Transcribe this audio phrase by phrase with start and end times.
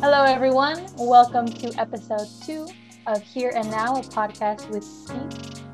[0.00, 0.86] Hello, everyone.
[0.96, 2.68] Welcome to episode two
[3.08, 5.64] of Here and Now, a podcast with Steve.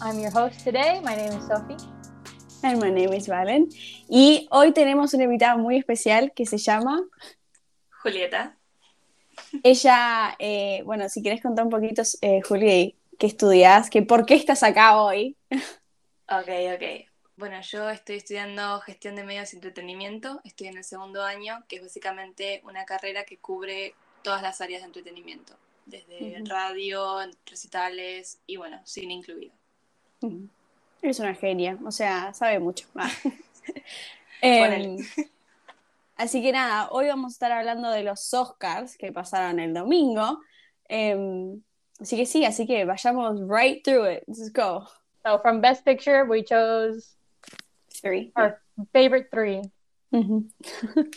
[0.00, 1.00] I'm your host today.
[1.02, 1.76] My name is Sophie.
[2.62, 3.74] And my name is Valen.
[4.08, 7.02] Y hoy tenemos una invitada muy especial que se llama
[8.04, 8.56] Julieta.
[9.64, 14.36] Ella, eh, bueno, si quieres contar un poquito, eh, Juli, qué estudias, que por qué
[14.36, 15.36] estás acá hoy.
[16.28, 17.11] Ok, ok.
[17.36, 21.76] Bueno, yo estoy estudiando gestión de medios y entretenimiento, estoy en el segundo año, que
[21.76, 25.54] es básicamente una carrera que cubre todas las áreas de entretenimiento,
[25.86, 29.54] desde radio, recitales y bueno, cine incluido.
[31.00, 32.86] Eres una genia, o sea, sabe mucho.
[32.94, 33.10] Ah.
[34.44, 34.96] Em,
[36.16, 40.40] así que nada, hoy vamos a estar hablando de los Oscars que pasaron el domingo.
[40.88, 41.62] Em,
[42.00, 44.24] así que sí, así que vayamos right through it.
[44.26, 44.88] Let's go.
[45.24, 47.14] So, from Best Picture, we chose
[48.02, 48.32] Three.
[48.36, 48.60] our
[48.92, 49.62] favorite three.
[50.12, 50.50] Ujú.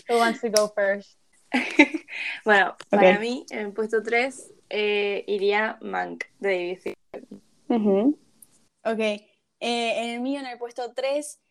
[0.08, 1.18] Who wants to go first?
[2.46, 3.20] Bueno, para Ok.
[3.20, 7.42] mí, en el puesto 3 iría Mank de David Fincher.
[7.70, 8.18] Ujú.
[8.86, 9.22] Ok, eh,
[9.60, 11.42] en el mío, en el puesto 3,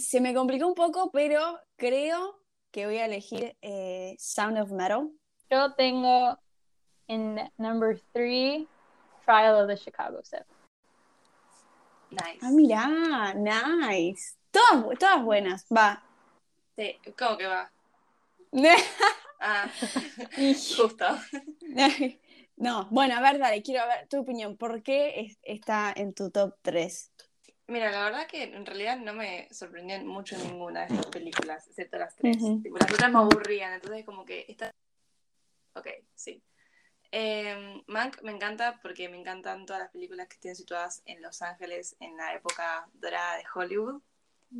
[0.00, 2.40] se me complicó un poco, pero creo
[2.70, 5.10] que voy a elegir eh, Sound of Metal.
[5.50, 6.38] Yo tengo
[7.08, 8.66] in number three,
[9.26, 10.46] Trial of the Chicago Seven.
[12.10, 12.38] Nice.
[12.40, 14.37] Ah, mirá, nice.
[14.58, 16.02] Todas, todas buenas, va.
[16.76, 17.70] Sí, ¿Cómo que va?
[19.40, 19.70] Ah,
[20.76, 21.06] justo.
[22.56, 24.56] No, bueno, a ver, dale, quiero ver tu opinión.
[24.56, 27.12] ¿Por qué es- está en tu top 3?
[27.68, 31.98] Mira, la verdad que en realidad no me sorprendió mucho ninguna de estas películas, excepto
[31.98, 32.36] las tres.
[32.64, 34.72] Tipo, las otras me aburrían, entonces como que esta...
[35.74, 36.42] Ok, sí.
[37.12, 41.42] Eh, Mank me encanta porque me encantan todas las películas que estén situadas en Los
[41.42, 44.02] Ángeles en la época dorada de Hollywood.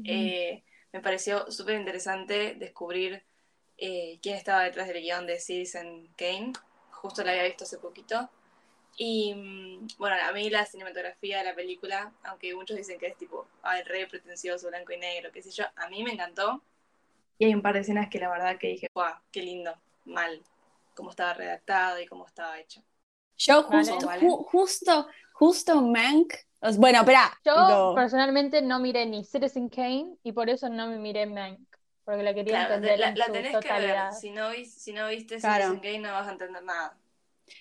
[0.04, 3.22] Eh, me pareció súper interesante descubrir
[3.78, 6.52] eh, quién estaba detrás del guion de Citizen Kane.
[6.90, 8.30] Justo la había visto hace poquito.
[8.96, 13.16] Y mm, bueno, a mí la cinematografía de la película, aunque muchos dicen que es
[13.16, 16.62] tipo, ay, re pretencioso, blanco y negro, qué sé yo, a mí me encantó.
[17.38, 19.74] Y hay un par de escenas que la verdad que dije, guau, qué lindo,
[20.04, 20.42] mal,
[20.94, 22.82] cómo estaba redactado y cómo estaba hecho.
[23.38, 24.22] Yo justo, Vale.
[24.22, 26.34] ju- justo, justo Mank.
[26.76, 27.32] Bueno, espera.
[27.44, 31.60] Yo personalmente no miré ni Citizen Kane y por eso no me miré Mank,
[32.04, 34.10] porque la quería Claro, entender la, en la su tenés que totalidad.
[34.10, 35.64] ver, si no, si no viste Claro.
[35.66, 36.98] Citizen Kane no vas a entender nada.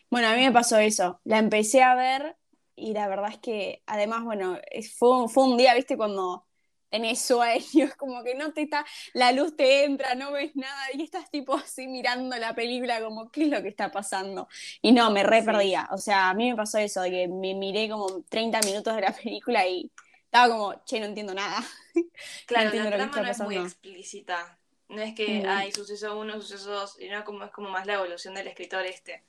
[0.09, 1.21] Bueno, a mí me pasó eso.
[1.23, 2.38] La empecé a ver
[2.75, 4.57] y la verdad es que, además, bueno,
[4.97, 6.47] fue, fue un día, viste, cuando
[6.90, 10.86] tenés sueño, es como que no te está, la luz te entra, no ves nada
[10.94, 14.48] y estás tipo así mirando la película como, ¿qué es lo que está pasando?
[14.81, 15.46] Y no, me re Sí.
[15.46, 15.88] perdía.
[15.92, 19.02] O sea, a mí me pasó eso, de que me miré como 30 minutos de
[19.02, 19.92] la película y
[20.25, 21.58] estaba como, che, no entiendo nada.
[22.46, 24.58] Claro, entiendo la trama no es muy explícita.
[24.90, 25.50] No es que Mm.
[25.50, 28.86] hay suceso uno, suceso dos, y no como, es como más la evolución del escritor
[28.86, 29.24] este.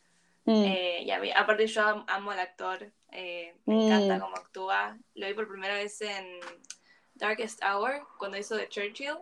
[0.45, 0.65] Mm.
[0.65, 3.81] Eh, y a mí, aparte yo am- amo al actor, eh, me Mm.
[3.81, 4.97] encanta cómo actúa.
[5.15, 6.27] Lo vi por primera vez en
[7.19, 9.17] Darkest Hour, cuando hizo de Churchill,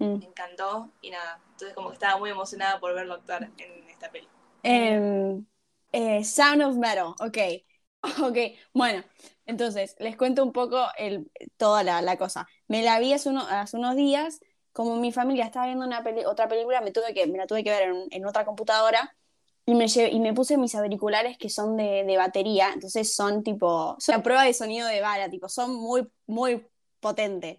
[0.00, 0.20] Mm.
[0.20, 1.40] me encantó y nada.
[1.52, 4.28] Entonces como que estaba muy emocionada por verlo actuar en esta peli.
[4.62, 5.46] Em,
[5.92, 7.38] eh, Sound of Metal, ok.
[8.22, 8.36] Ok,
[8.72, 9.02] bueno,
[9.46, 12.46] entonces les cuento un poco el, toda la, la cosa.
[12.68, 14.38] Me la vi hace, uno- hace unos días,
[14.72, 17.64] como mi familia estaba viendo una peli- otra película, me, tuve que, me la tuve
[17.64, 19.16] que ver en, en otra computadora
[19.64, 23.42] y me, lle- y me puse mis auriculares que son de, de batería, entonces son
[23.42, 26.64] tipo, son la prueba de sonido de bala, tipo, son muy, muy
[27.06, 27.58] potentes.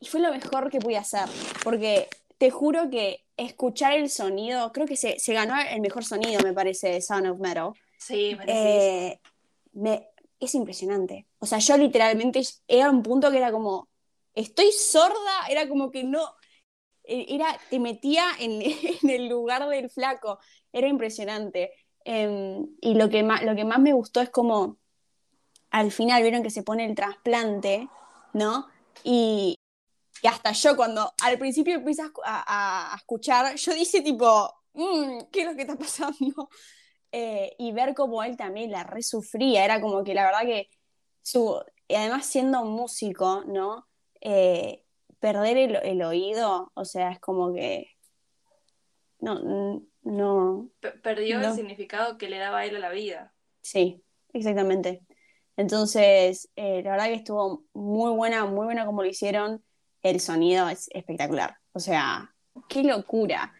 [0.00, 1.28] Y fue lo mejor que pude hacer,
[1.62, 2.08] porque
[2.38, 6.52] te juro que escuchar el sonido, creo que se, se ganó el mejor sonido, me
[6.52, 7.70] parece, de Sound of Metal.
[7.98, 8.36] Sí.
[8.48, 9.20] Eh,
[9.72, 10.08] me,
[10.40, 11.26] es impresionante.
[11.38, 13.88] O sea, yo literalmente era un punto que era como,
[14.34, 16.22] estoy sorda, era como que no,
[17.04, 18.60] eh, era, te metía en,
[19.02, 20.40] en el lugar del flaco,
[20.72, 21.70] era impresionante.
[22.04, 24.78] Em, y lo que, más, lo que más me gustó es como,
[25.70, 27.88] al final vieron que se pone el trasplante,
[28.34, 28.68] ¿no?
[29.04, 29.56] Y,
[30.22, 35.46] y hasta yo cuando al principio empiezas a, escuchar, yo dije tipo, "Mm, ¿qué es
[35.46, 36.18] lo que está pasando?
[37.16, 40.68] Eh, y ver cómo él también la resufría, era como que la verdad que
[41.22, 43.86] su, y además siendo músico, ¿no?
[44.20, 44.84] Eh,
[45.20, 47.86] perder el, el oído, o sea, es como que
[49.20, 51.48] no, no, Pe- Perdió no.
[51.50, 53.32] el significado que le daba a él a la vida.
[53.62, 55.02] sí, exactamente.
[55.56, 59.62] Entonces, eh, la verdad que estuvo muy buena, muy buena como lo hicieron,
[60.02, 62.34] el sonido es espectacular, o sea,
[62.68, 63.54] qué locura.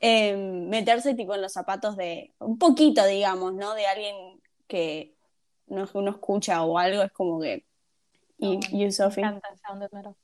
[0.00, 3.74] Eh, meterse tipo en los zapatos de, un poquito, digamos, ¿no?
[3.74, 5.14] De alguien que
[5.66, 7.64] no, no escucha o algo, es como que...
[8.38, 9.22] ¿Y you, Sophie?
[9.22, 10.16] Me encanta Sound of Metal.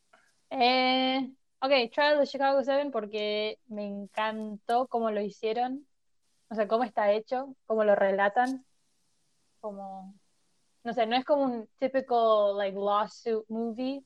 [0.51, 1.31] Eh,
[1.61, 5.87] ok, Trial of the Chicago 7 porque me encantó cómo lo hicieron.
[6.49, 8.65] o sea, cómo está hecho, cómo lo relatan,
[9.61, 10.18] como,
[10.85, 14.03] no sé, no es como un típico, like, lawsuit movie,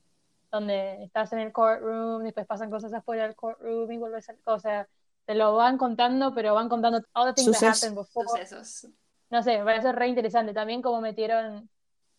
[0.51, 4.59] donde estás en el courtroom, después pasan cosas afuera del courtroom y vuelves a, o
[4.59, 4.87] sea,
[5.25, 7.83] te lo van contando, pero van contando all the things that Sucesos.
[7.83, 8.29] happened before.
[8.29, 8.89] Sucesos.
[9.31, 10.53] No sé, me parece re interesante.
[10.53, 11.71] También como metieron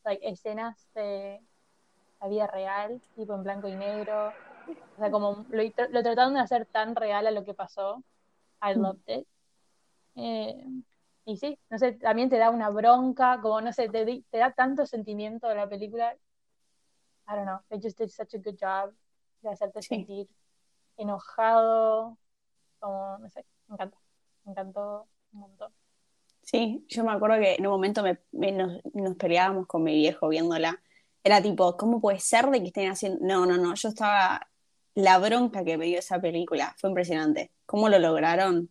[0.03, 1.41] like, escenas de
[2.21, 4.29] la vida real, tipo en blanco y negro.
[4.95, 8.01] O sea, como lo, lo trataron de hacer tan real a lo que pasó.
[8.63, 8.81] I Mm.
[8.81, 9.27] loved it.
[10.15, 10.65] Eh,
[11.25, 14.51] y sí, no sé, también te da una bronca, como no sé, te, te da
[14.53, 16.15] tanto sentimiento de la película.
[17.27, 18.93] I don't know, they just did such a good job
[19.43, 20.07] de hacerte Sí.
[20.07, 20.27] sentir
[20.97, 22.17] enojado,
[22.79, 23.97] como, no sé, me encanta,
[24.45, 25.73] me encantó un montón.
[26.41, 29.95] Sí, yo me acuerdo que en un momento me, me- nos, nos peleábamos con mi
[29.95, 30.81] viejo viéndola.
[31.23, 33.19] Era tipo, ¿cómo puede ser de que estén haciendo?
[33.25, 34.47] No, no, no, yo estaba.
[34.95, 37.51] La bronca que me dio esa película fue impresionante.
[37.65, 38.69] ¿Cómo lo lograron?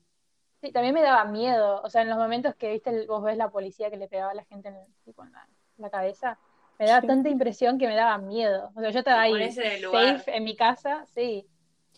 [0.62, 3.36] Sí, también me daba miedo, o sea, en los momentos que viste, el- vos ves
[3.36, 5.40] la policía que le pegaba a la gente en, el- tipo, en la,
[5.76, 6.38] en la cabeza,
[6.78, 7.06] me daba Sí.
[7.08, 8.70] tanta impresión que me daba miedo.
[8.76, 11.46] O sea, yo estaba ahí, safe en mi casa, sí,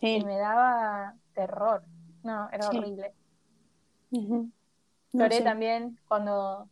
[0.01, 0.17] Sí.
[0.17, 1.83] y me daba terror.
[2.23, 2.79] No, era Sí.
[2.79, 3.15] horrible.
[4.13, 4.51] Ujú.
[5.13, 5.43] No Lloré sé.
[5.45, 6.69] también cuando,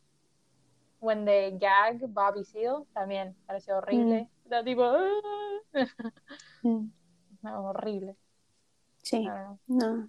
[1.01, 4.29] when they gag Bobby Seale, también pareció horrible.
[4.47, 5.09] Era tipo, "Ah".
[6.63, 6.91] Mm.
[7.43, 8.17] no, horrible.
[9.03, 9.29] Sí.
[9.67, 10.09] No.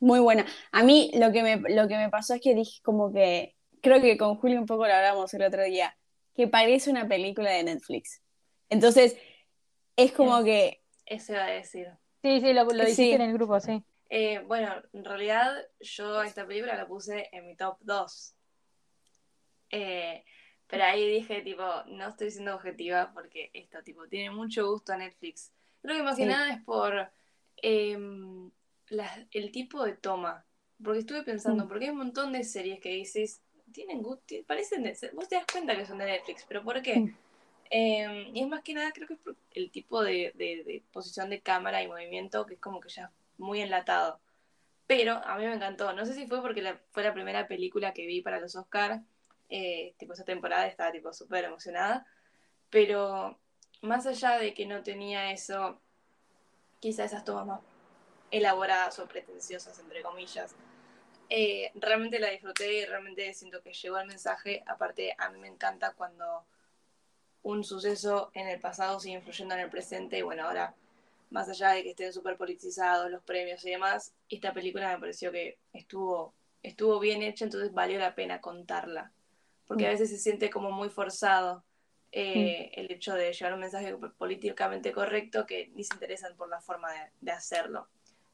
[0.00, 0.46] Muy buena.
[0.72, 4.00] A mí lo que me, lo que me pasó es que dije como que, creo
[4.00, 5.96] que con Julio un poco lo hablamos el otro día,
[6.34, 8.22] que parece una película de Netflix.
[8.68, 9.16] Entonces,
[9.96, 10.44] es como Sí.
[10.44, 11.88] que, Eso iba a decir.
[12.22, 13.12] Sí, sí, lo, lo dijiste Sí.
[13.12, 13.82] en el grupo, sí.
[14.10, 18.34] Eh, bueno, en realidad yo esta película la puse en mi top 2.
[19.70, 20.24] Eh,
[20.66, 24.96] pero ahí dije, tipo, no estoy siendo objetiva porque esto, tipo, tiene mucho gusto a
[24.96, 25.52] Netflix.
[25.82, 26.28] Creo que más que Sí.
[26.28, 27.10] nada es por
[27.60, 28.50] em,
[28.90, 30.44] la- el tipo de toma.
[30.82, 31.68] Porque estuve pensando, Mm.
[31.68, 33.40] porque hay un montón de series que dices,
[33.72, 37.00] tienen gusto, parecen de, vos te das cuenta que son de Netflix, pero ¿por qué?
[37.00, 37.16] Mm.
[37.70, 40.82] Eh, y es más que nada, creo que es por el tipo de, de- de
[40.92, 44.20] posición de cámara y movimiento que es como que ya es muy enlatado.
[44.86, 45.92] Pero a mí me encantó.
[45.92, 49.02] No sé si fue porque la- fue la primera película que vi para los Oscars.
[49.50, 52.06] Eh, tipo, esa temporada estaba tipo súper emocionada.
[52.70, 53.38] Pero
[53.82, 55.78] más allá de que no tenía eso,
[56.80, 57.60] quizá esas tomas más
[58.30, 60.54] elaboradas o pretenciosas, entre comillas,
[61.30, 64.62] eh, realmente la disfruté y realmente siento que llegó el mensaje.
[64.66, 66.44] Aparte, a mí me encanta cuando
[67.42, 70.74] un suceso en el pasado sigue influyendo en el presente y bueno, ahora,
[71.30, 75.30] más allá de que estén súper politizados los premios y demás, esta película me pareció
[75.30, 79.12] que estuvo, estuvo bien hecha, entonces valió la pena contarla.
[79.66, 79.92] Porque a Mm.
[79.92, 81.62] veces se siente como muy forzado
[82.10, 86.60] eh, el hecho de llevar un mensaje políticamente correcto que ni se interesan por la
[86.60, 87.86] forma de, de hacerlo.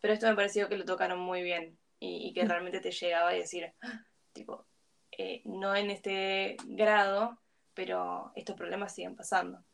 [0.05, 3.31] Pero esto me pareció que lo tocaron muy bien y, y que realmente te llegaba
[3.31, 4.05] a decir, "Ah",
[4.35, 4.67] tipo,
[5.13, 7.39] eh, no en este grado,
[7.73, 9.65] pero estos problemas siguen pasando.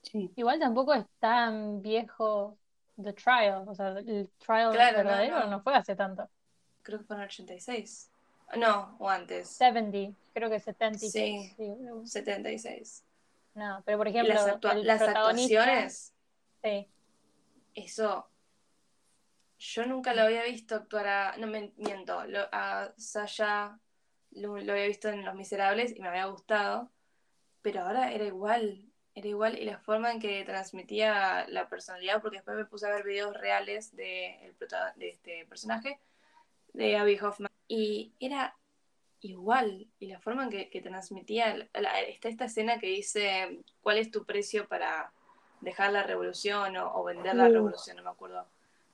[0.00, 0.30] sí.
[0.36, 2.56] Igual tampoco es tan viejo
[2.96, 5.46] The Trial, o sea, el trial Claro, no, verdadero no.
[5.50, 6.26] no, fue hace tanto.
[6.80, 8.10] Creo que fue en el 86.
[8.56, 9.46] No, o antes.
[9.58, 11.54] 70, creo que 76.
[11.54, 11.54] Sí.
[11.54, 11.74] sí.
[12.06, 13.04] 76.
[13.56, 16.14] No, pero por ejemplo, las, actua- el las protagonista, actuaciones,
[16.62, 16.88] sí,
[17.74, 18.26] eso.
[19.66, 21.36] Yo nunca lo había visto actuar a.
[21.38, 22.22] No me miento.
[22.26, 23.78] Lo, a Sasha
[24.32, 26.90] lo, lo había visto en Los Miserables y me había gustado.
[27.62, 28.84] Pero ahora era igual.
[29.14, 29.58] Era igual.
[29.58, 33.34] Y la forma en que transmitía la personalidad, porque después me puse a ver videos
[33.34, 34.54] reales de, el
[34.96, 35.98] de este personaje,
[36.74, 37.50] de Abby Hoffman.
[37.66, 38.58] Y era
[39.20, 39.88] igual.
[39.98, 41.56] Y la forma en que, que transmitía.
[41.72, 45.10] la- está esta escena que dice: ¿Cuál es tu precio para
[45.62, 47.96] dejar la revolución o, o vender la revolución?
[47.96, 48.46] No me acuerdo.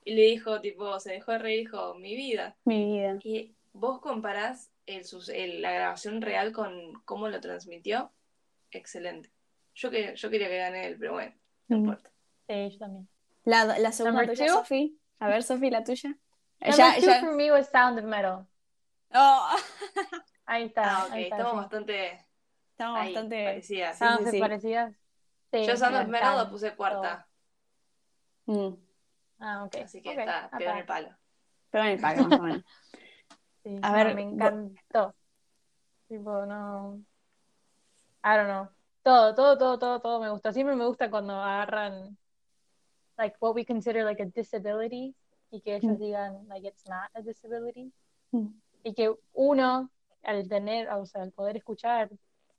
[0.03, 2.55] Y le dijo, tipo, se dejó de reír dijo: Mi vida.
[2.65, 3.19] Mi vida.
[3.23, 8.11] Y vos comparás el, sus- el- la grabación real con cómo lo transmitió.
[8.71, 9.29] Excelente.
[9.75, 11.33] Yo, que, yo quería que gane él, pero bueno,
[11.67, 11.79] no Mm.
[11.81, 12.09] importa.
[12.47, 13.07] sí, yo también.
[13.45, 14.53] La, la segunda Number tuya?
[14.53, 14.97] Sofi.
[15.19, 16.17] A ver, Sofi, la tuya.
[16.59, 17.19] Number Ya, two ya.
[17.21, 18.45] for me was Sound of Metal.
[19.13, 19.49] Oh,
[20.45, 21.57] Ahí está, Ah, ok, ahí está, estamos sí.
[21.57, 22.25] bastante
[22.71, 23.43] estamos ahí, bastante.
[23.45, 23.97] parecidas.
[23.97, 24.39] Sí, Estaban sí, sí.
[24.39, 24.95] parecidas.
[25.51, 27.27] Sí, Yo Sound of Metal la puse cuarta,
[28.45, 28.73] Mm,
[29.41, 29.75] Ah, ok.
[29.83, 31.09] así que está, quedó en el palo.
[31.69, 32.63] pero en el pack, más o menos.
[33.63, 35.13] Sí, A no, ver, me encantó.
[36.07, 36.99] Tipo, no.
[38.23, 38.67] I don't know.
[39.03, 40.51] Todo, todo, todo, todo, todo me gusta.
[40.51, 42.17] Siempre me gusta cuando agarran,
[43.17, 45.15] like, what we consider like a disability
[45.51, 45.99] y que ellos Mm.
[45.99, 47.91] digan, like, it's not a disability.
[48.31, 48.47] Mm.
[48.83, 49.91] Y que uno,
[50.23, 52.09] al tener, o sea, al poder escuchar,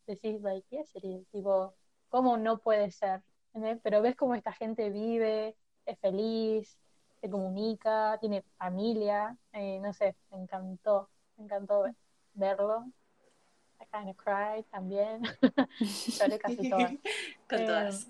[0.07, 1.27] decís, like, yes, it is.
[1.31, 1.75] Tipo,
[2.11, 3.23] ¿cómo no puede ser?
[3.55, 3.81] ¿Entendés?
[3.83, 6.79] Pero ves cómo esta gente vive, es feliz,
[7.21, 11.85] se comunica, tiene familia, eh, no sé, me encantó, me encantó
[12.35, 12.85] verlo.
[13.81, 15.23] I kind of cried también.
[16.19, 16.93] Lloré casi todas.
[17.49, 18.07] Con Eh, todas.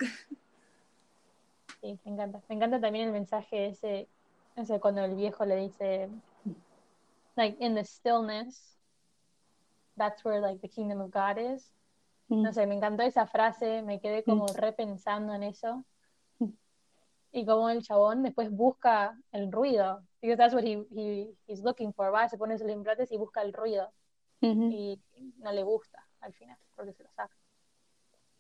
[1.81, 2.41] Sí, me encanta.
[2.49, 4.09] Me encanta también el mensaje ese,
[4.57, 6.09] no sé, cuando el viejo le dice,
[7.37, 8.77] like, in the stillness,
[9.97, 11.73] that's where, like, the kingdom of God is.
[12.29, 12.43] Mm.
[12.43, 15.85] No sé, me encantó esa frase, me quedé como repensando en eso.
[17.33, 21.93] Y como el chabón después busca el ruido, because that's what he, he, he's looking
[21.95, 23.91] for, va, se pone sus implantes y busca el ruido.
[24.43, 24.71] Ujú.
[24.71, 25.01] Y
[25.39, 27.35] no le gusta al final, porque se lo saca.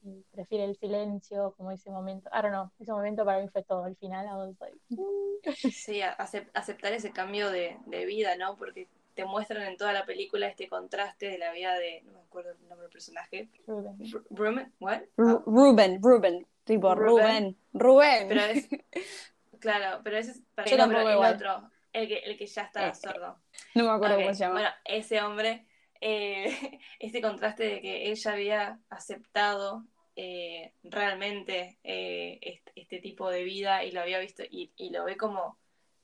[0.05, 2.29] Y prefiere el silencio, como ese momento.
[2.33, 3.85] I don't know, ese momento para mí fue todo.
[3.85, 5.71] Al final, I was like, mm.
[5.71, 8.57] Sí, aceptar ese cambio de, de vida, ¿no?
[8.57, 12.21] Porque te muestran en toda la película este contraste de la vida de, no me
[12.21, 13.99] acuerdo el nombre del personaje, Ruben.
[13.99, 15.03] Ru- Ruben, ¿what?
[15.17, 17.57] Ru- Ruben, Ruben, tipo Rubén.
[17.73, 18.28] Rubén.
[18.28, 18.69] Pero es,
[19.61, 22.62] claro, pero ese es para Yo ejemplo, tampoco el otro, el que, el que ya
[22.62, 23.38] está Eh, sordo.
[23.75, 24.54] no me acuerdo cómo se llama.
[24.54, 25.66] Bueno, ese hombre,
[26.00, 29.85] eh, este contraste de que ella había aceptado
[30.16, 35.04] eh, realmente eh, este, este tipo de vida y lo había visto y, y lo
[35.04, 35.59] ve como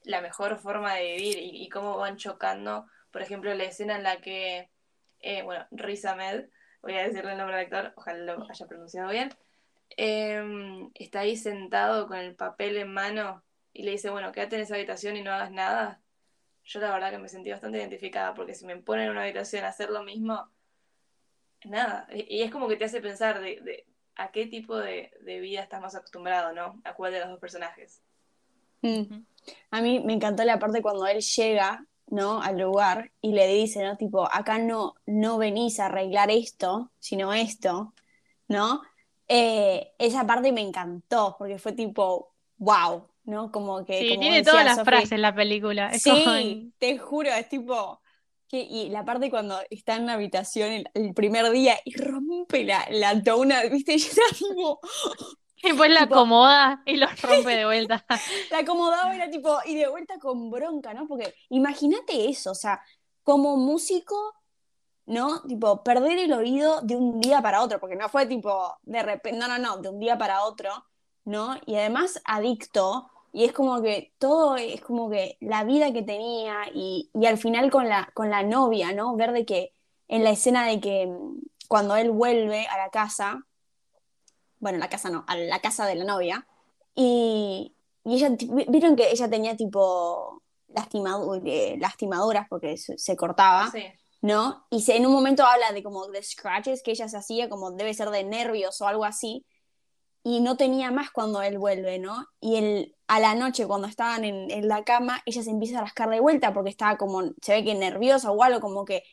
[0.05, 4.05] la mejor forma de vivir y, y cómo van chocando, por ejemplo, la escena en
[4.05, 4.71] la que,
[5.21, 6.47] eh, bueno, Riz Ahmed,
[6.81, 9.29] voy a decirle el nombre del actor, ojalá lo haya pronunciado bien,
[9.99, 14.63] eh, está ahí sentado con el papel en mano y le dice, bueno, quédate en
[14.63, 16.01] esa habitación y no hagas nada.
[16.65, 19.65] Yo la verdad que me sentí bastante identificada porque si me ponen en una habitación
[19.65, 20.49] a hacer lo mismo,
[21.65, 22.07] nada.
[22.13, 25.41] Y, y es como que te hace pensar de, de a qué tipo de, de
[25.41, 26.81] vida estás más acostumbrado, ¿no?
[26.85, 28.01] A cuál de los dos personajes.
[28.83, 29.25] Mm.
[29.73, 32.41] A mí me encantó la parte cuando él llega, ¿no?
[32.41, 33.97] Al lugar y le dice, ¿no?
[33.97, 37.95] Tipo, acá no, no venís a arreglar esto, sino esto,
[38.47, 38.83] ¿no?
[39.29, 43.53] Eh, esa parte me encantó porque fue tipo, wow, ¿no?
[43.53, 43.99] Como que...
[44.01, 45.91] Sí, como tiene todas las Sofi, frases la película.
[45.91, 48.01] Es Sí, como- te juro, es tipo...
[48.51, 52.65] Que, y la parte cuando está en una habitación el, el primer día y rompe
[52.65, 53.95] la, la dona, ¿viste?
[53.97, 54.81] Y era tipo,
[55.63, 58.07] Y después la Tipo- acomoda y lo rompe de vuelta.
[58.51, 61.07] la acomodaba y era tipo, y de vuelta con bronca, ¿no?
[61.07, 62.81] Porque imagínate eso, o sea,
[63.23, 64.17] como músico,
[65.09, 65.41] ¿no?
[65.43, 69.39] Tipo, perder el oído de un día para otro, porque no fue tipo, de repente,
[69.39, 70.71] no, no, no, de un día para otro,
[71.25, 71.57] ¿no?
[71.65, 76.57] Y además adicto, y es como que todo es como que la vida que tenía,
[76.75, 79.17] y, y al final con la, con la novia, ¿no?
[79.17, 79.73] Ver de que
[80.09, 83.47] en la escena de que mm, cuando él vuelve a la casa,
[84.61, 86.47] bueno, la casa no, a la casa de la novia,
[86.95, 87.75] y,
[88.05, 88.31] y ella,
[88.69, 93.85] vieron que ella tenía tipo lastimadu- eh, lastimaduras porque se cortaba, Sí.
[94.21, 94.67] ¿No?
[94.71, 97.71] Y se, en un momento habla de como de scratches que ella se hacía, como
[97.73, 99.47] debe ser de nervios o algo así,
[100.25, 102.27] y no tenía más cuando él vuelve, ¿no?
[102.41, 105.83] Y él, a la noche, cuando estaban en, en la cama, ella se empieza a
[105.83, 109.05] rascar de vuelta porque estaba como, se ve que nerviosa o algo, como que,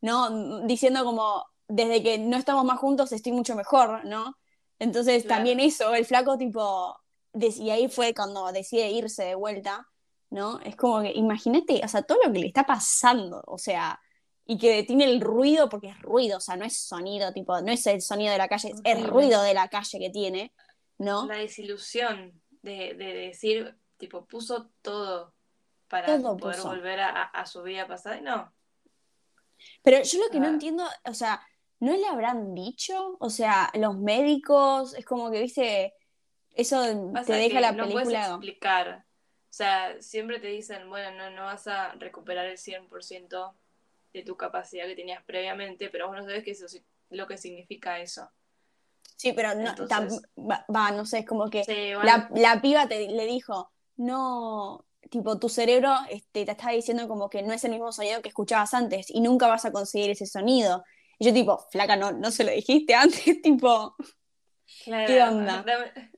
[0.00, 0.66] ¿no?
[0.66, 4.36] Diciendo como, desde que no estamos más juntos estoy mucho mejor, ¿no?
[4.78, 5.36] Entonces Claro.
[5.36, 6.96] también eso, el flaco tipo,
[7.34, 9.86] y ahí fue cuando decide irse de vuelta,
[10.30, 10.60] ¿no?
[10.60, 14.00] Es como que, imagínate, o sea, todo lo que le está pasando, o sea,
[14.48, 17.70] y que detiene el ruido porque es ruido, o sea, no es sonido, tipo, no
[17.70, 20.54] es el sonido de la calle, es el ruido de la calle que tiene,
[20.98, 21.26] ¿no?
[21.26, 25.34] La desilusión de, de decir, tipo, puso todo
[25.88, 26.68] para Todo poder puso.
[26.70, 28.52] volver a, a su vida pasada y no.
[29.82, 30.50] Pero yo lo que no Ah.
[30.50, 31.42] entiendo, o sea,
[31.80, 33.16] ¿no le habrán dicho?
[33.20, 35.94] O sea, los médicos, es como que, viste,
[36.54, 38.26] eso Pasa te deja la no puedes película.
[38.28, 39.04] explicar.
[39.50, 43.54] O sea, siempre te dicen, bueno, no, no vas a recuperar el 100%
[44.12, 46.78] de tu capacidad que tenías previamente, pero vos no sabes qué es eso-
[47.10, 48.28] lo que significa eso.
[49.16, 52.30] Sí, pero no, Entonces- tam- va, va, no sé, es como que Sí, bueno, la,
[52.34, 57.42] la piba te, le dijo, no, tipo, tu cerebro este, te está diciendo como que
[57.42, 60.84] no es el mismo sonido que escuchabas antes y nunca vas a conseguir ese sonido.
[61.18, 63.96] Y yo tipo, flaca, no, no se lo dijiste antes, tipo,
[64.84, 65.64] claro, ¿qué onda?
[65.64, 65.66] un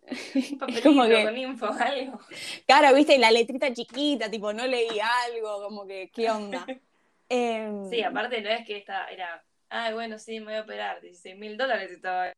[0.58, 2.20] papelito como que- con info, algo.
[2.66, 6.66] claro, viste, la letrita chiquita, tipo, no leí algo, como que, ¿qué onda?
[7.30, 11.00] Em, Sí, aparte no es que esta era, ay, bueno, sí, me voy a operar,
[11.00, 12.32] 16 mil dólares estaba.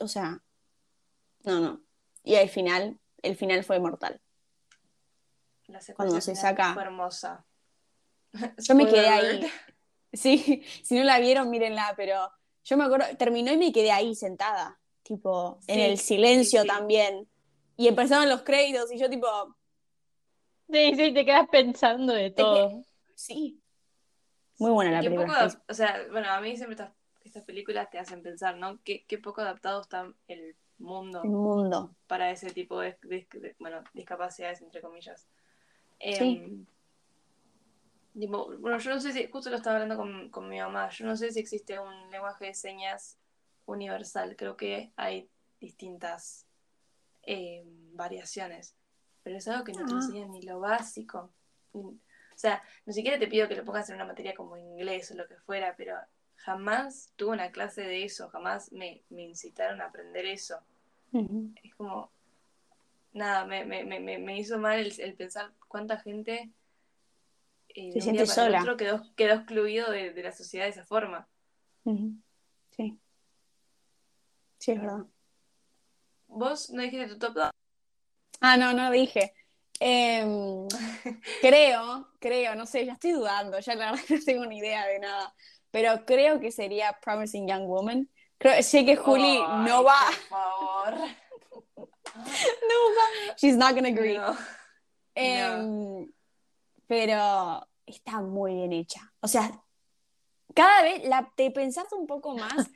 [0.00, 0.40] o sea,
[1.44, 1.82] no, no.
[2.22, 4.20] Y al final, el final fue mortal.
[5.66, 7.44] La secuencia Cuando se saca- Fue hermosa.
[8.58, 9.40] Yo me quedé ahí.
[10.14, 12.30] Sí, si no la vieron, mírenla, pero
[12.64, 16.74] yo me acuerdo, terminó y me quedé ahí sentada, tipo, en el silencio sí, sí.
[16.74, 17.26] también.
[17.78, 19.26] Y empezaron los créditos y yo tipo,
[20.70, 22.84] Sí, sí, te quedas pensando de todo.
[23.14, 23.61] sí.
[24.62, 25.48] Muy buena la Qué película.
[25.48, 26.92] poco o sea, bueno, a mí siempre estas,
[27.24, 28.80] estas películas te hacen pensar, ¿no?
[28.82, 31.94] Qué, qué poco adaptado está el mundo El mundo.
[32.06, 35.28] para ese tipo de, de- de- bueno, discapacidades, entre comillas.
[36.00, 36.42] Sí.
[36.44, 36.66] Em,
[38.18, 41.06] tipo, bueno, yo no sé si, justo lo estaba hablando con, con mi mamá, yo
[41.06, 43.18] no sé si existe un lenguaje de señas
[43.66, 45.28] universal, creo que hay
[45.60, 46.46] distintas
[47.22, 47.64] em,
[47.96, 48.74] variaciones,
[49.22, 49.96] pero es algo que no te Ah.
[49.96, 51.30] enseñan ni lo básico.
[51.72, 51.98] Ni-
[52.42, 55.26] sea, ni siquiera te pido que lo pongas en una materia como inglés o lo
[55.28, 55.96] que fuera, pero
[56.36, 60.58] jamás tuve una clase de eso, jamás me, me incitaron a aprender eso
[61.62, 62.10] es como,
[63.12, 66.50] nada, me, me, me, me- me hizo mal el, el pensar cuánta gente
[67.68, 68.60] eh, un siente sola.
[68.60, 71.28] otro quedó, quedó excluido de, de la sociedad de esa forma.
[72.76, 72.98] Sí.
[74.58, 75.06] Sí, es verdad.
[76.28, 77.50] Vos no dijiste tu top 2.
[78.40, 79.34] Ah, no, no dije.
[79.84, 80.68] Em,
[81.40, 84.86] creo, creo, no sé, ya estoy dudando, ya la verdad que no tengo ni idea
[84.86, 85.34] de nada,
[85.72, 88.08] pero creo que sería Promising Young Woman.
[88.38, 89.98] Creo, sé que Juli no va,
[90.28, 91.08] Por favor.
[93.36, 94.16] she's not gonna agree.
[94.16, 94.36] No.
[95.16, 96.12] Em,
[96.86, 99.12] pero está muy bien hecha.
[99.20, 99.50] O sea,
[100.54, 102.70] cada vez la, te pensás un poco más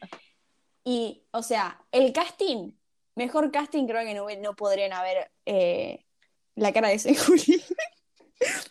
[0.83, 2.73] y, o sea, el casting,
[3.15, 6.06] mejor casting creo que no, no podrían haber eh,
[6.57, 7.63] la cara de ese Juli.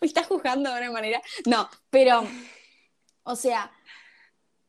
[0.01, 1.21] Me está juzgando de una manera.
[1.45, 2.23] No, pero,
[3.23, 3.71] o sea,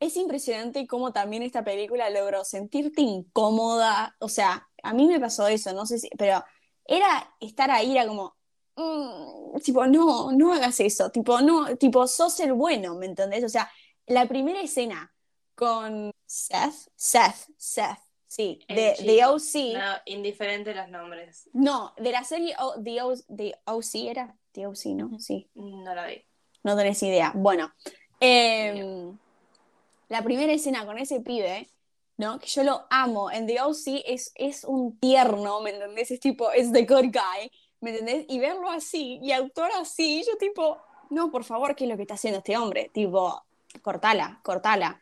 [0.00, 4.16] es impresionante cómo también esta película logró sentirte incómoda.
[4.20, 6.44] O sea, a mí me pasó eso, no sé si, pero
[6.84, 8.36] era estar ahí, era como,
[8.76, 13.44] mm, tipo, no, no hagas eso, tipo, no, tipo, sos el bueno, ¿me entendés?
[13.44, 13.70] O sea,
[14.06, 15.14] la primera escena
[15.54, 21.48] con Seth, Seth, Seth, sí, de, de OC, No, indiferente los nombres.
[21.52, 23.14] no, de la serie O- The, O-
[23.76, 25.18] OC era, The OC, ¿no?
[25.18, 25.48] Sí.
[25.54, 26.22] No la vi.
[26.62, 27.32] No tenés idea.
[27.34, 27.72] Bueno,
[28.20, 29.16] em,
[30.08, 31.68] la primera escena con ese pibe,
[32.16, 32.38] ¿no?
[32.38, 33.30] Que yo lo amo.
[33.30, 36.10] En The OC es, es un tierno, ¿me entendés?
[36.10, 38.24] Es tipo, es the good guy, ¿me entendés?
[38.28, 40.78] Y verlo así y actuar así, yo tipo,
[41.10, 42.90] no, por favor, ¿qué es lo que está haciendo este hombre?
[42.92, 43.44] Tipo,
[43.82, 45.00] cortala, cortala.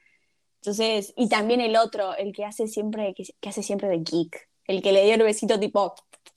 [0.65, 4.49] Entonces, y también el otro, el que hace siempre, que, que hace siempre de geek,
[4.67, 5.95] el que le dio el besito tipo,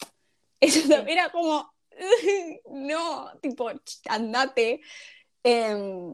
[0.59, 1.73] eso también era como,
[2.69, 3.71] no, tipo,
[4.09, 4.81] andate.
[5.43, 6.13] Em,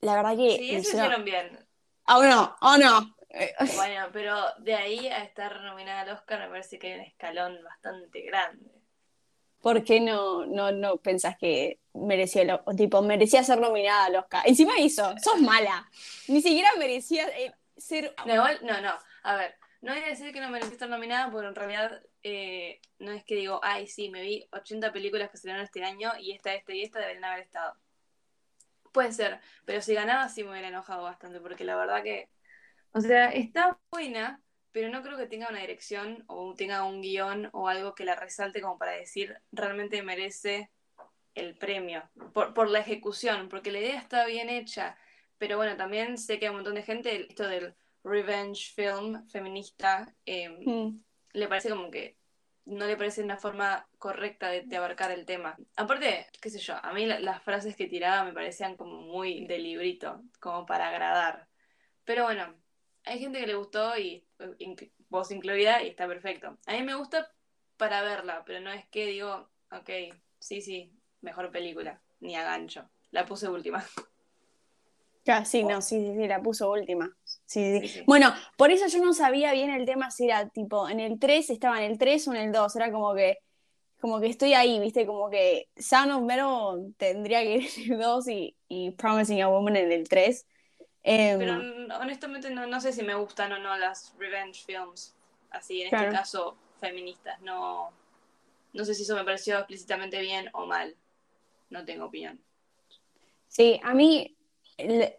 [0.00, 0.56] la verdad que...
[0.56, 1.66] Sí, eso hicieron- bien.
[2.06, 3.14] Oh no, oh no.
[3.28, 7.04] Eh, Bueno, pero de ahí a estar nominada al Oscar me parece que hay un
[7.04, 8.70] escalón bastante grande.
[9.60, 14.16] ¿Por qué no, no, no pensás que merecía, el- o tipo, merecía ser nominada al
[14.16, 14.42] Oscar?
[14.46, 15.90] Encima hizo, sos mala.
[16.28, 18.14] Ni siquiera merecía eh, ser...
[18.26, 18.92] No, no, no.
[19.22, 22.80] A ver, no voy a decir que no merecí estar nominada, porque en realidad eh,
[22.98, 26.32] no es que digo, ay, sí, me vi 80 películas que salieron este año y
[26.32, 27.74] esta, esta y esta deberían haber estado.
[28.92, 32.28] Puede ser, pero si ganaba sí me hubiera enojado bastante, porque la verdad que,
[32.92, 37.48] o sea, está buena, pero no creo que tenga una dirección o tenga un guion
[37.52, 40.70] o algo que la resalte como para decir realmente merece
[41.34, 44.96] el premio por, por la ejecución, porque la idea está bien hecha,
[45.38, 50.14] pero bueno, también sé que hay un montón de gente, esto del revenge film feminista,
[50.26, 51.00] eh, Mm,
[51.32, 52.16] le parece como que
[52.64, 55.56] no le parece una forma correcta de, de abarcar el tema.
[55.76, 59.46] Aparte, qué sé yo, a mí la- las frases que tiraba me parecían como muy
[59.46, 61.48] de librito, como para agradar.
[62.04, 62.54] Pero bueno,
[63.04, 66.58] hay gente que le gustó y inc- vos incluida y está perfecto.
[66.66, 67.30] A mí me gusta
[67.76, 69.90] para verla, pero no es que digo, ok,
[70.38, 72.88] sí, sí, mejor película, ni a gancho.
[73.10, 73.84] La puse última.
[75.24, 77.10] ya, sí, no, sí, sí, sí, la puso última.
[77.46, 77.80] Sí, sí.
[77.80, 78.02] Sí, sí.
[78.06, 81.50] Bueno, por eso yo no sabía bien el tema si era tipo, en el 3
[81.50, 83.38] estaba en el 3 o en el 2, era como que,
[84.00, 87.98] como que estoy ahí, viste, como que Sound of Metal tendría que ir en el
[88.00, 90.46] 2 y, y Promising a Woman en el 3.
[91.02, 95.14] Em, Pero mm, honestamente no, no sé si me gustan o no las revenge films,
[95.50, 96.06] así en Claro.
[96.08, 97.40] este caso feministas.
[97.40, 97.90] No,
[98.72, 100.94] no sé si eso me pareció explícitamente bien o mal.
[101.70, 102.40] No tengo opinión.
[103.48, 104.36] Sí, a mí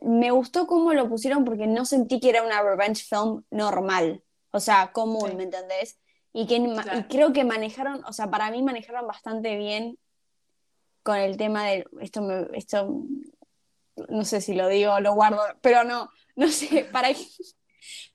[0.02, 4.60] me gustó cómo lo pusieron porque no sentí que era una revenge film normal, o
[4.60, 5.36] sea, común, Sí.
[5.36, 6.00] ¿me entendés?
[6.34, 7.00] Y, que, Claro.
[7.00, 9.98] y creo que manejaron, o sea, para mí manejaron bastante bien
[11.04, 13.04] con el tema de esto, me- esto
[14.10, 17.26] no sé si lo digo o lo guardo, pero no, no sé, para qué.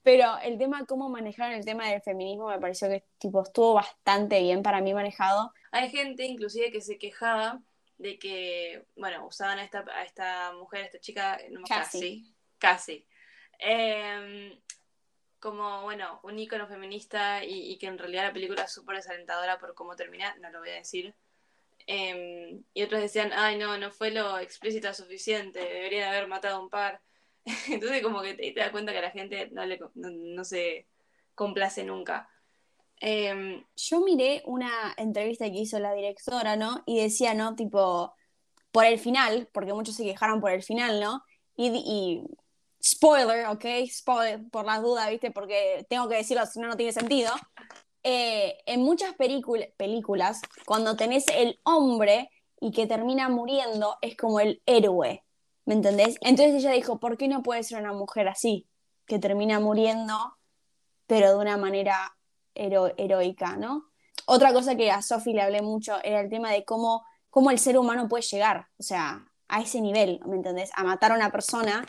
[0.02, 4.40] Pero el tema, cómo manejaron el tema del feminismo me pareció que tipo, estuvo bastante
[4.40, 5.52] bien para mí manejado.
[5.72, 7.60] Hay gente inclusive que se quejaba
[7.98, 12.00] de que, bueno, usaban a esta, a esta mujer, a esta chica, no Cassie.
[12.00, 13.06] casi, casi,
[13.58, 14.60] em,
[15.40, 19.58] como, bueno, un ícono feminista y, y que en realidad la película es súper desalentadora
[19.58, 21.14] por cómo termina, no lo voy a decir.
[21.86, 26.68] Em, y otros decían, ay, no, no fue lo explícita suficiente, deberían haber matado un
[26.68, 27.00] par.
[27.68, 30.86] Entonces como que te, das cuenta que a la gente no, le, no se
[31.34, 32.28] complace nunca.
[33.00, 36.82] Em, Yo miré una entrevista que hizo la directora, ¿no?
[36.86, 37.54] Y decía, ¿no?
[37.54, 38.14] Tipo,
[38.72, 41.22] por el final, porque muchos se quejaron por el final, ¿no?
[41.56, 42.22] Y, y
[42.82, 43.64] spoiler, ¿ok?
[43.88, 45.30] Spoiler, por las dudas, ¿viste?
[45.30, 47.32] Porque tengo que decirlo, si no, no tiene sentido.
[48.08, 54.38] Eh, en muchas película- películas, cuando tenés el hombre y que termina muriendo, es como
[54.38, 55.24] el héroe,
[55.64, 56.16] ¿me entendés?
[56.20, 58.68] Entonces ella dijo, ¿por qué no puede ser una mujer así?
[59.06, 60.36] Que termina muriendo,
[61.08, 62.16] pero de una manera
[62.54, 63.86] hero- heroica, ¿no?
[64.26, 67.58] Otra cosa que a Sophie le hablé mucho era el tema de cómo, cómo el
[67.58, 70.70] ser humano puede llegar, o sea, a ese nivel, ¿me entendés?
[70.76, 71.84] A matar a una persona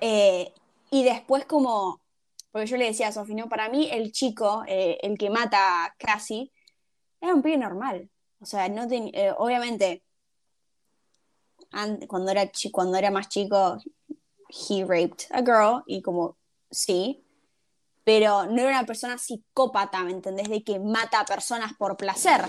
[0.00, 0.52] eh,
[0.92, 2.00] y después como,
[2.58, 3.48] porque yo le decía a Sophie, ¿no?
[3.48, 6.50] Para mí el chico, eh, el que mata a Cassie,
[7.20, 10.02] era un pibe normal, o sea, no ten- eh, obviamente,
[11.72, 13.78] an- cuando era, cuando era más chico,
[14.70, 16.36] he raped a girl, y como,
[16.70, 17.24] sí,
[18.04, 20.48] pero no era una persona psicópata, ¿me entendés?
[20.48, 22.40] De que mata a personas por placer.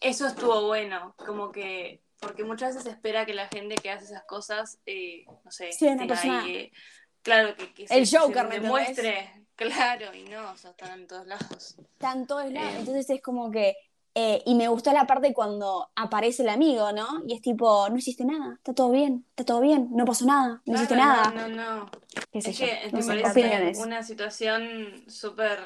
[0.00, 4.04] eso estuvo bueno, como que, porque muchas veces se espera que la gente que hace
[4.04, 6.72] esas cosas, eh, no sé, Sí, una persona- ahí, eh,
[7.22, 8.48] claro, que, que El se, Joker,
[9.56, 11.76] claro, y no, o sea, están en todos lados.
[11.78, 12.74] Está en todos lados.
[12.74, 12.78] Eh.
[12.78, 13.76] Entonces es como que.
[14.14, 17.22] eh, y me gustó la parte cuando aparece el amigo, ¿no?
[17.26, 20.62] Y es tipo, no hiciste nada, está todo bien, está todo bien, no pasó nada,
[20.64, 21.30] no hiciste nada.
[21.30, 21.90] No, no, no.
[22.32, 22.66] ¿Qué Es yo?
[22.66, 25.58] que No me parece una situación súper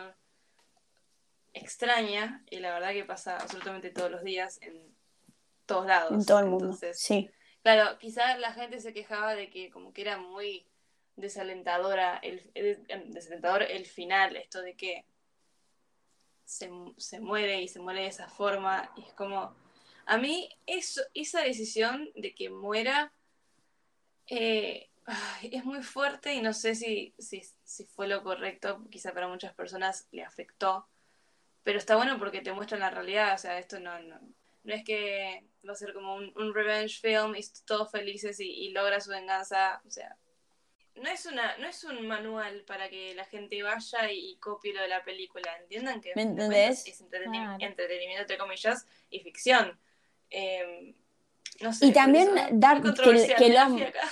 [1.55, 4.95] extraña y la verdad que pasa absolutamente todos los días en
[5.67, 6.13] todos lados.
[6.13, 6.65] En todo el mundo.
[6.67, 7.31] Entonces, Sí.
[7.63, 10.67] Claro, quizás la gente se quejaba de que como que era muy
[11.17, 15.05] desalentadora el, el- desalentador el final, esto de que
[16.45, 19.55] se, se muere y se muere de esa forma y es como
[20.07, 23.13] a mí eso, esa decisión de que muera
[24.27, 24.89] eh,
[25.43, 29.55] es muy fuerte y no sé si, si, si fue lo correcto, quizá para muchas
[29.55, 30.89] personas le afectó,
[31.63, 34.21] pero está bueno porque te muestran la realidad, o sea, esto no, no,
[34.65, 38.49] no es que va a ser como un, un revenge film y todos felices y,
[38.51, 40.17] y logra su venganza, o sea,
[40.97, 44.73] no es una no es un manual para que la gente vaya y, y copie
[44.75, 47.57] lo de la película, entiendan que es entreteni- Claro.
[47.65, 49.79] entretenimiento entre comillas y ficción.
[50.31, 50.95] Eh,
[51.61, 52.93] no sé, Y también eso, dar que
[53.37, 53.93] que.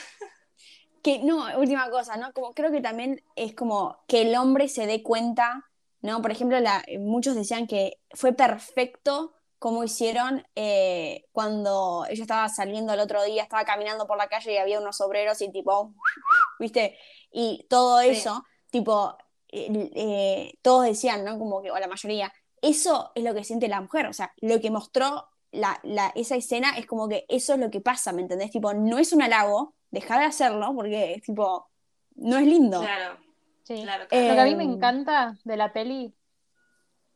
[1.03, 2.31] Que, no, última cosa, ¿no?
[2.35, 5.67] Como creo que también es como que el hombre se dé cuenta,
[6.03, 6.21] ¿no?
[6.21, 12.93] Por ejemplo, la, muchos decían que fue perfecto como hicieron eh, cuando ella estaba saliendo
[12.95, 15.95] el otro día, estaba caminando por la calle y había unos obreros y tipo,
[16.59, 16.99] ¿viste?
[17.31, 18.09] Y todo Sí.
[18.09, 19.17] eso, tipo,
[19.49, 21.39] eh, eh, todos decían, ¿no?
[21.39, 24.61] Como que, o la mayoría, eso es lo que siente la mujer, o sea, lo
[24.61, 28.23] que mostró la, la- esa escena es como que eso es lo que pasa, ¿me
[28.23, 28.51] entendés?
[28.51, 31.69] Tipo, no es un halago, deja de hacerlo porque es tipo,
[32.17, 32.81] no es lindo.
[32.81, 33.19] Claro,
[33.65, 33.83] Sí.
[33.83, 36.15] claro, Lo que a mí me Em, encanta de la peli,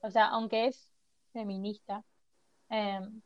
[0.03, 0.93] o sea, aunque es
[1.33, 2.05] feminista,
[2.75, 3.21] em,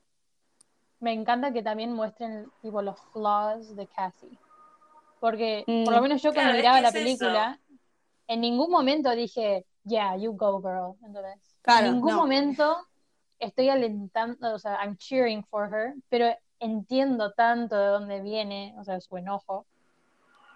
[1.01, 4.39] me encanta que también muestren tipo los flaws de Cassie.
[5.21, 6.03] Porque por lo Mm.
[6.03, 6.95] menos yo cuando Claro, miraba la eso.
[6.99, 7.61] película,
[8.29, 10.97] en ningún momento dije, yeah, you go girl.
[11.63, 12.19] Claro, en ningún no.
[12.19, 12.77] momento
[13.39, 16.27] estoy alentando, o sea, I'm cheering for her, pero
[16.61, 19.67] entiendo tanto de dónde viene, o sea, su enojo.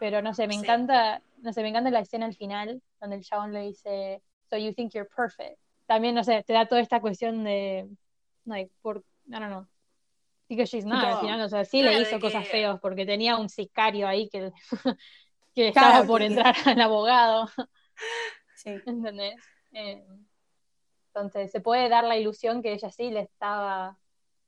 [0.00, 0.60] Pero no sé, me Sí.
[0.60, 4.56] encanta, no sé, me encanta la escena al final, donde el chabón le dice, so
[4.56, 5.58] you think you're perfect.
[5.86, 7.88] También, no sé, te da toda esta cuestión de,
[8.44, 9.66] like, por, I don't know,
[10.48, 12.80] because she's not, Tipo, al final, o sea, sí claro, le hizo cosas que- feas,
[12.80, 14.52] porque tenía un sicario ahí que,
[15.54, 17.48] que Claro, estaba por que- entrar al abogado.
[18.54, 18.80] Sí.
[18.86, 19.36] ¿Entendés?
[19.72, 20.04] Eh,
[21.08, 23.98] entonces se puede dar la ilusión que ella sí le estaba,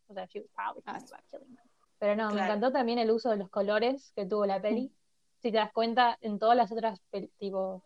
[0.09, 1.59] o sea, she was probably about killing.
[1.98, 2.46] Pero no, me Claro.
[2.54, 4.92] encantó también el uso de los colores que tuvo la peli.
[5.40, 7.00] Si te das cuenta, en todas las otras,
[7.38, 7.83] tipo,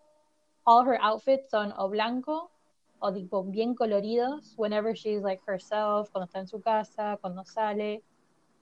[0.65, 2.53] all her outfits son o blanco
[3.01, 8.03] o tipo bien coloridos, whenever she's like herself, cuando está en su casa, cuando sale.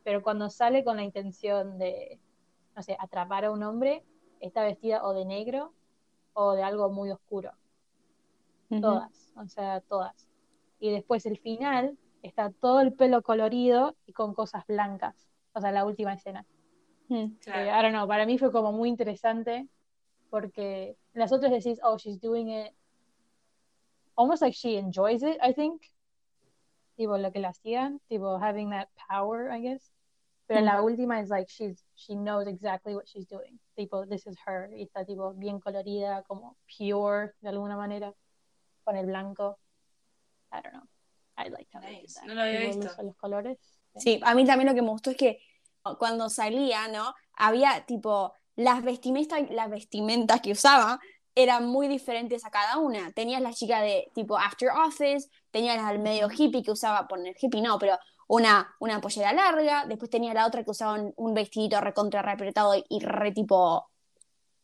[0.05, 2.21] Pero cuando sale con la intención de,
[2.77, 4.05] no sé, atrapar a un hombre,
[4.41, 5.73] está vestida o de negro
[6.35, 7.53] o de algo muy oscuro
[8.81, 10.29] todas, o sea, todas.
[10.79, 15.73] Y después el final está todo el pelo colorido y con cosas blancas, o sea,
[15.73, 16.45] la última escena.
[17.09, 17.27] Mm.
[17.41, 17.61] Claro.
[17.61, 19.69] Eh, I don't know, para mí fue como muy interesante
[20.31, 22.73] porque las otras decís, oh, she's doing it
[24.17, 25.83] almost like she enjoys it, I think.
[26.99, 29.91] Tipo, lo que la hacían, tipo, having that power, I guess.
[30.49, 33.59] Pero en la última es like she's, she knows exactly what she's doing.
[33.77, 34.71] Tipo, this is her.
[34.73, 38.15] Y está tipo bien colorida, como pure de alguna manera,
[38.85, 39.59] con el blanco.
[40.53, 40.87] I don't know.
[41.37, 42.15] I like how Nice.
[42.15, 42.27] that.
[42.27, 43.03] No lo había Tipo, visto.
[43.03, 43.59] los colores.
[43.97, 45.41] Sí, a mí también lo que me gustó es que
[45.99, 47.13] cuando salía, ¿no?
[47.35, 50.99] Había tipo las vestimentas, las vestimentas que usaba
[51.37, 53.13] eran muy diferentes a cada una.
[53.13, 57.37] Tenías la chica de tipo After Office, tenías la del medio hippie que usaba, poner
[57.41, 61.35] hippie no, pero una, una pollera larga, después tenía la otra que usaba un, un
[61.35, 63.89] vestidito recontra re apretado y re tipo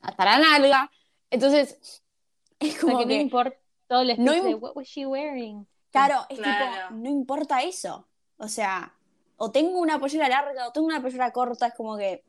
[0.00, 0.90] hasta la nalga.
[1.30, 2.02] Entonces,
[2.58, 3.56] es O sea, como que no importa
[3.86, 5.66] todo el No de what was she wearing.
[5.90, 6.88] claro, es Claro.
[6.88, 8.08] tipo, no importa eso.
[8.38, 8.94] O sea,
[9.36, 12.24] o tengo una pollera larga o tengo una pollera corta, es como que,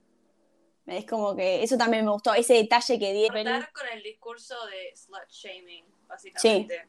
[0.86, 3.44] es como que, eso también me gustó, ese detalle que dieron.
[3.44, 6.88] Cortar con el discurso de slut shaming, básicamente.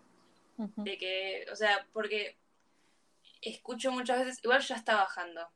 [0.56, 0.82] Ujú.
[0.84, 2.36] De que, o sea, porque
[3.40, 5.48] escucho muchas veces, igual ya está bajando,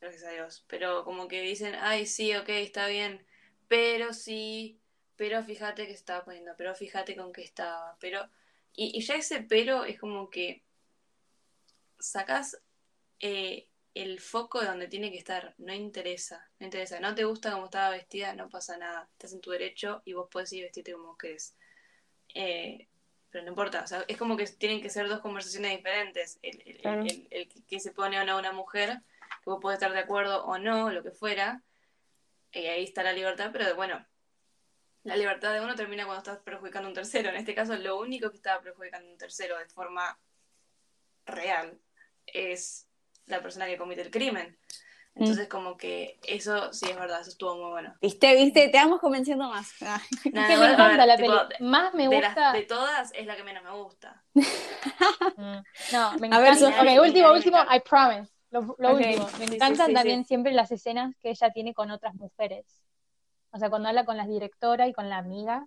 [0.00, 3.24] gracias a Dios, pero como que dicen, ay, sí, ok, está bien,
[3.68, 4.80] pero sí,
[5.16, 8.28] pero fíjate que estaba poniendo, pero fíjate con qué estaba, pero...
[8.78, 10.62] Y, y ya ese pero es como que
[11.98, 12.60] sacas
[13.20, 13.68] eh,
[14.02, 17.64] el foco de donde tiene que estar, no interesa, no interesa, no te gusta cómo
[17.64, 21.16] estaba vestida, no pasa nada, estás en tu derecho y vos podés ir vestirte como
[21.16, 21.56] querés.
[22.34, 22.88] Eh,
[23.30, 26.62] pero no importa, o sea, es como que tienen que ser dos conversaciones diferentes, el,
[26.66, 27.02] el- Claro.
[27.02, 29.00] el- el que- que se pone o no una mujer,
[29.42, 31.62] que vos podés estar de acuerdo o no, lo que fuera,
[32.52, 34.04] y ahí está la libertad, pero bueno,
[35.04, 37.98] la libertad de uno termina cuando estás perjudicando a un tercero, en este caso lo
[37.98, 40.18] único que estaba perjudicando a un tercero de forma
[41.24, 41.78] real
[42.26, 42.85] es
[43.26, 44.56] la persona que comete el crimen.
[45.14, 47.94] Entonces como que eso sí es verdad, eso estuvo muy bueno.
[48.02, 48.34] ¿Viste?
[48.36, 48.68] ¿Viste?
[48.68, 49.72] Te vamos convenciendo más.
[49.82, 49.98] Ah.
[50.12, 51.64] Es Nada, que me encanta ver, la peli.
[51.66, 52.34] Más me de, gusta.
[52.34, 54.22] las, de todas es la que menos me gusta.
[55.36, 55.58] Mm.
[55.92, 56.82] No, me A ver, encanta.
[56.82, 57.32] Ok, último, encanta.
[57.32, 58.32] último, I promise.
[58.50, 59.00] Lo, lo Ok.
[59.00, 59.26] último.
[59.38, 60.28] Me Sí, sí, encantan sí, también sí.
[60.28, 62.64] siempre las escenas que ella tiene con otras mujeres.
[63.50, 65.66] O sea, cuando habla con la directora y con la amiga.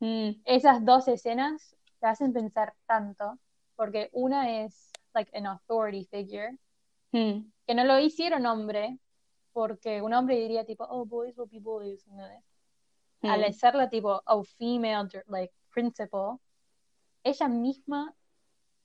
[0.00, 3.38] Mm, Esas dos escenas te hacen pensar tanto.
[3.76, 6.56] Porque una es like an authority figure.
[7.12, 8.98] Mm, Que no lo hicieron hombre.
[9.52, 12.06] Porque un hombre diría tipo, oh, boys will be boys.
[12.06, 12.44] ¿entendés?
[13.22, 13.30] mm.
[13.30, 16.38] al hacerla tipo oh female like principal
[17.24, 18.14] ella misma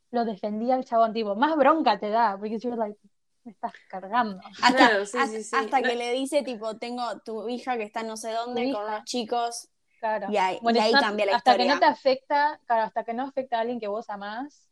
[0.09, 2.97] lo defendía al chabón tipo más bronca te da porque you're like
[3.43, 5.55] me estás cargando Hasta, Claro, sí, hasta, sí, sí.
[5.55, 8.89] hasta No- que le dice, tipo, tengo tu hija que está no sé dónde con
[8.89, 9.69] los chicos.
[9.99, 11.67] claro Y ahí, y it's ahí not- cambia la hasta historia.
[11.67, 14.67] que no te afecta claro hasta que no afecta a alguien que vos amás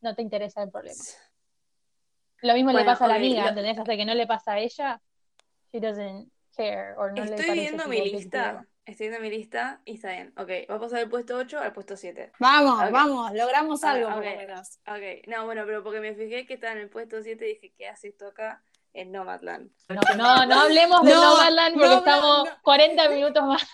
[0.00, 1.02] no te interesa el problema
[2.42, 3.78] lo mismo le pasa a la amiga lo- ¿entendés?
[3.78, 5.00] hasta que no le pasa a ella
[5.72, 8.66] she doesn't care o no Estoy viendo mi lista.
[8.84, 10.32] Estoy viendo mi lista y está bien.
[10.36, 12.32] Ok, va a pasar del puesto 8 al puesto 7.
[12.40, 14.14] Vamos, vamos, logramos algo ok.
[14.14, 14.80] por lo menos.
[14.88, 17.72] Ok, no, bueno, pero porque me fijé que está en el puesto 7 y dije,
[17.78, 18.60] ¿qué hace esto acá?
[18.92, 19.70] En Nomadland.
[19.88, 22.56] no, no, no hablemos de No, Nomadland porque no, estamos no.
[22.62, 23.66] 40 minutos más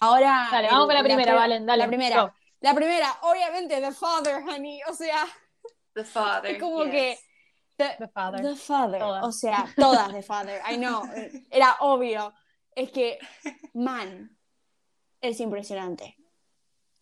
[0.00, 0.48] Ahora.
[0.52, 2.22] Dale, vamos con la primera, Valen, dale, La primera.
[2.22, 2.32] go.
[2.60, 4.80] La primera, obviamente, The Father, honey.
[4.88, 5.24] O sea,
[5.94, 6.50] The Father.
[6.56, 6.90] es como yes.
[6.92, 7.18] que.
[7.78, 8.42] The, The Father.
[8.42, 8.98] The Father.
[8.98, 9.24] Todas.
[9.24, 10.60] O sea, todas The Father.
[10.70, 11.02] I know.
[11.50, 12.34] Era obvio.
[12.74, 13.18] Es que,
[13.72, 14.36] man,
[15.20, 16.16] es impresionante.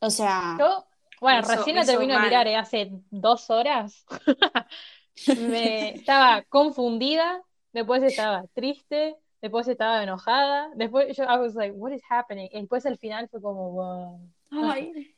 [0.00, 0.86] O sea, Yo,
[1.20, 4.04] bueno, hizo- recién la termino de mirar eh, hace dos horas.
[5.38, 11.92] me estaba confundida, después estaba triste, después estaba enojada, después yo I was like, what
[11.92, 12.48] is happening?
[12.52, 14.30] Y después al final fue como, wow.
[14.70, 15.14] ay,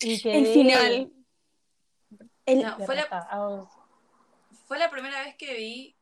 [0.00, 1.12] Y el quedé final.
[2.46, 3.02] El, No, fue la.
[3.32, 3.68] I was-
[4.70, 5.96] fue la primera vez que vi,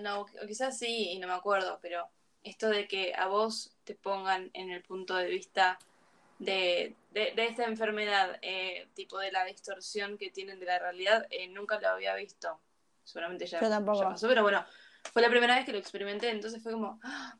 [0.00, 2.08] no, quizás sí, y no me acuerdo, pero
[2.42, 5.78] esto de que a vos te pongan en el punto de vista
[6.38, 11.26] de, de, de esta enfermedad, eh, tipo de la distorsión que tienen de la realidad,
[11.28, 12.58] eh, nunca lo había visto.
[13.04, 14.64] Seguramente ya, ya pasó, pero bueno,
[15.12, 16.98] fue la primera vez que lo experimenté, entonces fue como...
[17.02, 17.36] ¡ah!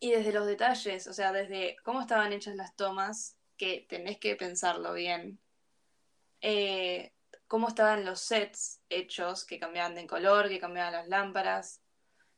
[0.00, 4.34] Y desde los detalles, o sea, desde cómo estaban hechas las tomas, que tenés que
[4.34, 5.38] pensarlo bien.
[6.40, 7.12] Eh,
[7.48, 11.80] cómo estaban los sets hechos, que cambiaban de color, que cambiaban las lámparas.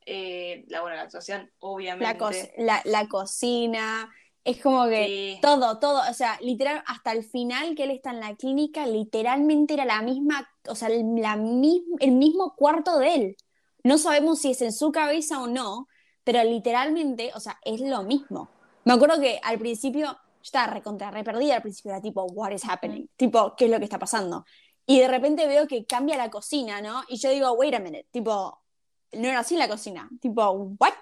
[0.06, 2.04] Eh, la buena la actuación, obviamente.
[2.04, 4.10] la, co- la, la cocina.
[4.42, 5.38] Es como que Sí.
[5.42, 6.00] todo, todo.
[6.10, 10.00] O sea, literal, hasta el final que él está en la clínica, literalmente era la
[10.00, 13.36] misma, o sea, el, la el mismo cuarto de él.
[13.84, 15.88] No sabemos si es en su cabeza o no,
[16.24, 18.48] pero literalmente, o sea, es lo mismo.
[18.84, 22.50] Me acuerdo que al principio yo estaba recontra re perdida, al principio era tipo, what
[22.52, 23.06] is happening?
[23.16, 24.44] Tipo, ¿qué es lo que está pasando?
[24.86, 27.02] Y de repente veo que cambia la cocina, ¿no?
[27.08, 28.60] Y yo digo, wait a minute, tipo,
[29.12, 30.94] no era así la cocina, tipo, what?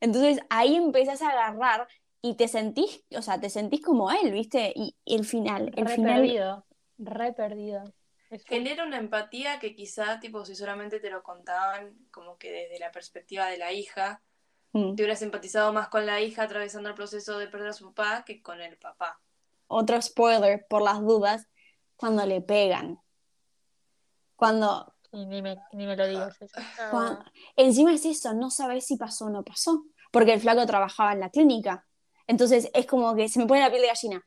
[0.00, 1.88] Entonces ahí empezás a agarrar
[2.20, 4.72] y te sentís, o sea, te sentís como él, ¿viste?
[4.76, 6.66] Y, y el final, el re final, perdido,
[6.98, 7.94] re perdido.
[8.30, 12.78] Es Genera una empatía que quizá, tipo, si solamente te lo contaban como que desde
[12.78, 14.22] la perspectiva de la hija,
[14.74, 14.94] Mm.
[14.94, 18.24] te hubieras empatizado más con la hija atravesando el proceso de perder a su papá
[18.24, 19.20] que con el papá.
[19.66, 21.46] otro spoiler por las dudas,
[21.96, 23.01] cuando le pegan.
[24.42, 26.60] Cuando, y ni me, ni me lo digas eso.
[26.90, 27.24] cuando-
[27.54, 31.20] encima es eso, no sabes si pasó o no pasó, porque el flaco trabajaba en
[31.20, 31.86] la clínica.
[32.26, 34.26] Entonces es como que se me pone la piel de gallina.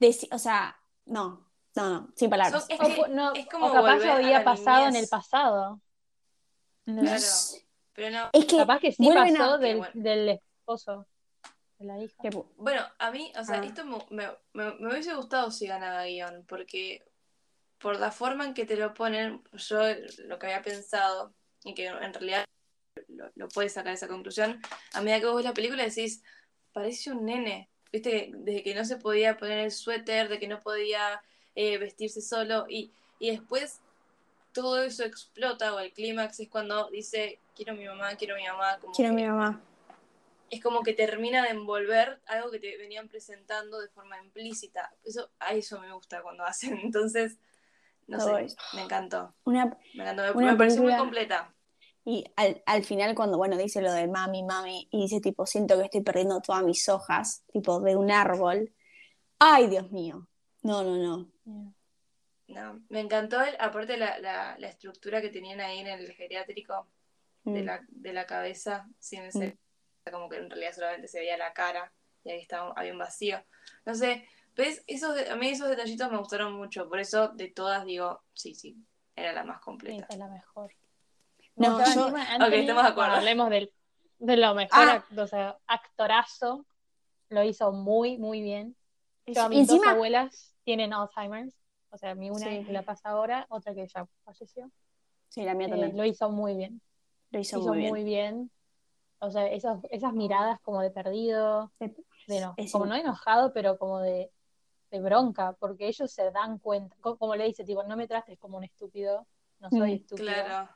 [0.00, 2.66] deci- o sea, no, no, no, sin palabras.
[2.68, 5.80] Es O, que pu- no, es como o capaz a había pasado en el pasado.
[6.86, 7.22] No Claro.
[7.94, 9.58] Pero no, Es que Capaz que sí pasó a...
[9.58, 9.92] del, bueno.
[9.94, 11.06] del esposo
[11.78, 12.16] de la hija.
[12.56, 13.64] Bueno, a mí, o sea, Ah.
[13.64, 17.04] esto me- me- me hubiese gustado si ganaba guion, porque
[17.82, 19.80] por la forma en que te lo ponen, yo
[20.26, 22.44] lo que había pensado, y que en realidad
[23.08, 24.60] lo, lo puedes sacar esa conclusión,
[24.92, 26.22] a medida que vos ves la película decís,
[26.72, 30.60] parece un nene, viste, desde que no se podía poner el suéter, de que no
[30.60, 31.22] podía
[31.54, 33.80] eh, vestirse solo, y, y después
[34.52, 38.78] todo eso explota, o el clímax es cuando dice, quiero mi mamá, quiero mi mamá,
[38.80, 39.60] como Quiero a mi mamá.
[40.50, 44.92] es como que termina de envolver algo que te venían presentando de forma implícita.
[45.04, 46.78] Eso, a eso me gusta cuando hacen.
[46.82, 47.38] Entonces,
[48.12, 49.34] no sé, me encantó.
[49.44, 50.22] Una, Me encantó.
[50.22, 51.54] Me, Una me pareció muy completa.
[52.04, 55.76] Y al, al final cuando, bueno, dice lo de mami, mami, y dice tipo, siento
[55.78, 58.72] que estoy perdiendo todas mis hojas, tipo, de un árbol.
[59.38, 60.28] Ay, Dios mío.
[60.62, 60.96] No, no,
[61.44, 61.72] no.
[62.48, 66.88] No, me encantó, el- aparte la, la, la estructura que tenían ahí en el geriátrico
[67.44, 67.66] de Mm.
[67.66, 69.58] la, de la cabeza, sin el cerebro,
[70.10, 71.92] como que en realidad solamente se veía la cara
[72.24, 73.42] y ahí estaba, había un vacío.
[73.86, 74.82] No sé, ¿ves?
[74.86, 78.54] Esos, de- a mí esos detallitos me gustaron mucho, por eso de todas digo, sí,
[78.54, 78.76] sí,
[79.16, 80.04] era la más completa.
[80.04, 80.72] esa es la mejor.
[81.56, 83.12] No, gustaba yo- Anthony, estamos de acuerdo.
[83.14, 83.72] hablemos del,
[84.18, 85.04] de lo mejor, Ah.
[85.10, 86.66] act- o sea, actorazo.
[87.28, 88.76] Lo hizo muy, muy bien.
[89.26, 91.54] Yo, mis dos abuelas tienen Alzheimer's.
[91.90, 92.64] O sea, mi una Sí.
[92.64, 94.70] que la pasa ahora, otra que ya falleció.
[95.28, 95.96] sí, la mía Eh, también.
[95.96, 96.82] lo hizo muy bien.
[97.30, 98.50] Lo hizo, hizo muy bien.
[99.18, 101.94] O sea, esas, esas miradas como de perdido, de
[102.40, 104.30] no, Es como no enojado, pero como de,
[104.92, 108.38] de bronca, porque ellos se dan cuenta, co- como le dice, tipo, no me trates
[108.38, 109.26] como un estúpido,
[109.60, 110.68] no soy Mm, estúpido, Claro.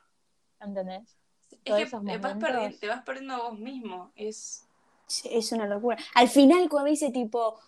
[0.59, 1.17] ¿entendés?
[1.51, 2.39] Es Todos que esos te vas,
[2.79, 4.11] te perdiendo a vos mismo.
[4.15, 4.67] Es.
[5.31, 5.97] Es una locura.
[6.15, 7.59] Al final cuando dice tipo,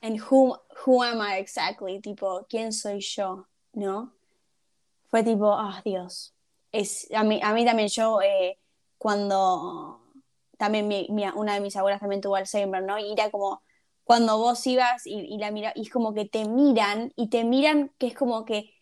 [0.00, 2.00] and who, who am I exactly?
[2.00, 3.46] Tipo, ¿quién soy yo?
[3.74, 4.14] ¿No?
[5.10, 6.34] Fue tipo, ah, Dios.
[6.72, 8.58] Es, a mí, a mí también yo, eh,
[8.98, 10.00] cuando
[10.56, 12.98] también mi- mi- una de mis abuelas también tuvo Alzheimer, ¿no?
[12.98, 13.62] Y era como,
[14.08, 17.44] cuando vos ibas y, y la mira, y es como que te miran, y te
[17.44, 18.72] miran que es como que,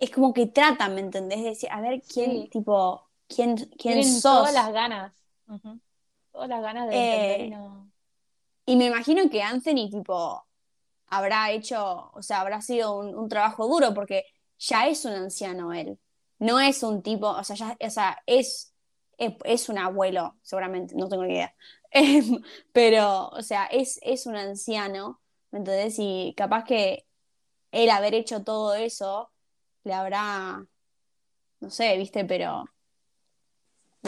[0.00, 1.42] es como que tratan, ¿me entendés?
[1.42, 2.48] De decir, a ver quién, Sí.
[2.50, 4.22] tipo, quién, quién Tienen sos.
[4.22, 5.12] todas las ganas.
[6.32, 7.92] Todas las ganas de entender Eh, y no.
[8.66, 10.46] Y me imagino que Anthony, tipo,
[11.08, 14.24] habrá hecho, o sea, habrá sido un, un trabajo duro porque
[14.58, 15.98] ya es un anciano él.
[16.38, 18.74] No es un tipo, o sea, ya, o sea, es,
[19.18, 21.54] es, es un abuelo, seguramente, no tengo ni idea.
[22.72, 25.20] Pero, o sea, es, es un anciano,
[25.50, 25.96] ¿me entendés?
[25.98, 27.06] Y capaz que
[27.72, 29.32] él haber hecho todo eso
[29.84, 30.66] le habrá,
[31.60, 32.64] no sé, viste, pero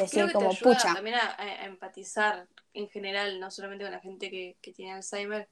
[0.09, 0.93] Creo decir que te como, ayuda pucha.
[0.93, 5.49] también a, a empatizar en general, no solamente con la gente que, que tiene Alzheimer,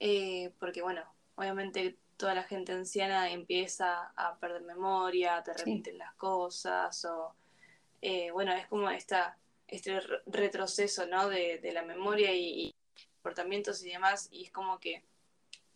[0.00, 1.02] eh, porque bueno,
[1.36, 5.62] obviamente toda la gente anciana empieza a perder memoria, te Sí.
[5.64, 7.34] repiten las cosas, o
[8.02, 11.28] eh, bueno, es como esta, este re- retroceso, ¿no?
[11.28, 12.74] De, de la memoria y, y
[13.16, 15.04] comportamientos y demás, y es como que,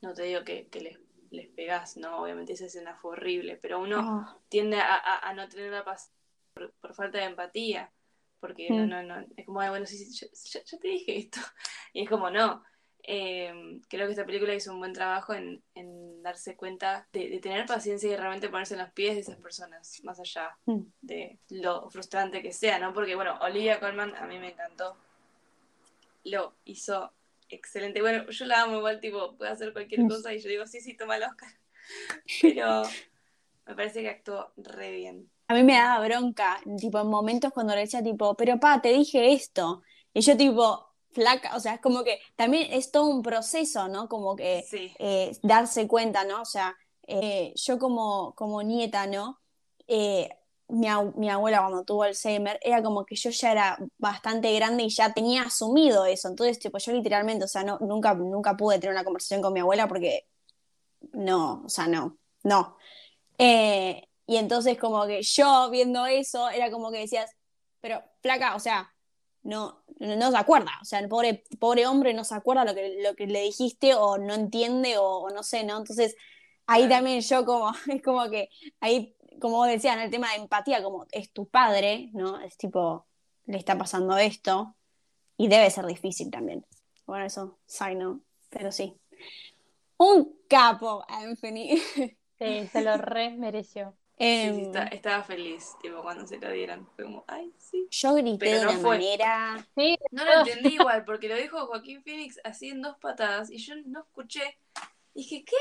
[0.00, 0.98] no te digo que, que les,
[1.30, 2.22] les pegás, ¿no?
[2.22, 3.96] Obviamente esa escena fue horrible, pero uno
[4.48, 6.12] tiende a, a- a no tener la paz
[6.54, 7.92] por, por falta de empatía,
[8.40, 8.88] porque no, Mm.
[8.88, 11.40] no, no, es como, "Ay, bueno, sí, sí, yo, yo- yo te dije esto,
[11.92, 12.62] y es como, no,
[13.02, 17.38] Eh, creo que esta película hizo un buen trabajo en, en darse cuenta de, de
[17.38, 20.80] tener paciencia y realmente ponerse en los pies de esas personas, más allá mm.
[21.00, 22.92] de lo frustrante que sea, ¿no?
[22.92, 24.96] Porque, bueno, Olivia Colman a mí me encantó,
[26.24, 27.12] lo hizo
[27.48, 30.08] excelente, bueno, yo la amo igual, tipo, puede hacer cualquier Mm.
[30.08, 31.50] cosa y yo digo, sí, sí, toma el Oscar,
[32.42, 32.82] pero
[33.66, 35.30] me parece que actuó re bien.
[35.48, 38.92] A mí me daba bronca, tipo, en momentos cuando le decía, tipo, pero pa, te
[38.92, 39.82] dije esto.
[40.14, 44.08] Y yo, tipo, flaca, o sea, es como que también es todo un proceso, ¿no?
[44.08, 44.92] Como que Sí.
[44.98, 46.42] eh, darse cuenta, ¿no?
[46.42, 49.40] O sea, eh, yo como, como nieta, ¿no?
[49.88, 50.28] Eh,
[50.68, 54.90] mi, mi abuela cuando tuvo Alzheimer, era como que yo ya era bastante grande y
[54.90, 56.28] ya tenía asumido eso.
[56.28, 59.60] Entonces, tipo, yo literalmente, o sea, no, nunca, nunca pude tener una conversación con mi
[59.60, 60.26] abuela porque
[61.12, 62.76] no, o sea, no, no.
[64.26, 67.32] Y entonces como que yo viendo eso, era como que decías,
[67.80, 68.94] pero flaca, o sea,
[69.42, 72.74] no, no, no se acuerda, o sea, el pobre, pobre hombre no se acuerda lo
[72.74, 75.78] que, lo que le dijiste o no entiende o, o no sé, ¿no?
[75.78, 76.16] Entonces
[76.70, 78.48] ahí también yo como, es como que
[78.80, 82.40] ahí, como en el tema de empatía, como es tu padre, ¿no?
[82.40, 83.06] Es tipo,
[83.46, 84.76] le está pasando esto
[85.36, 86.64] y debe ser difícil también.
[87.06, 88.94] Bueno, eso, side note, pero sí.
[89.96, 91.76] Un capo, Anthony.
[92.40, 93.94] Sí, se lo re mereció.
[94.20, 96.86] Sí, Em, sí, está- estaba feliz, tipo, cuando se lo dieron.
[96.94, 97.88] Fue como, ay, sí.
[97.90, 98.98] Yo grité Pero de no una fue.
[98.98, 99.66] manera.
[99.74, 103.56] Sí, No lo entendí igual, porque lo dijo Joaquín Phoenix así en dos patadas y
[103.56, 104.58] yo no escuché
[105.14, 105.56] Y dije, ¿qué?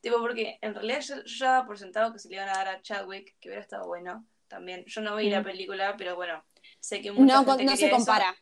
[0.00, 2.68] Tipo, porque en realidad yo, yo daba por sentado que se le iban a dar
[2.68, 4.84] a Chadwick, que hubiera estado bueno también.
[4.86, 5.44] Yo no vi la Mm.
[5.44, 6.42] película, pero bueno,
[6.80, 7.96] sé que mucha No, gente no se eso.
[7.96, 8.36] compara.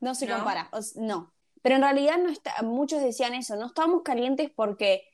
[0.00, 0.36] No se ¿No?
[0.36, 0.68] compara.
[0.72, 1.32] O no.
[1.62, 5.06] Pero en realidad no está, muchos decían eso, no estábamos calientes porque,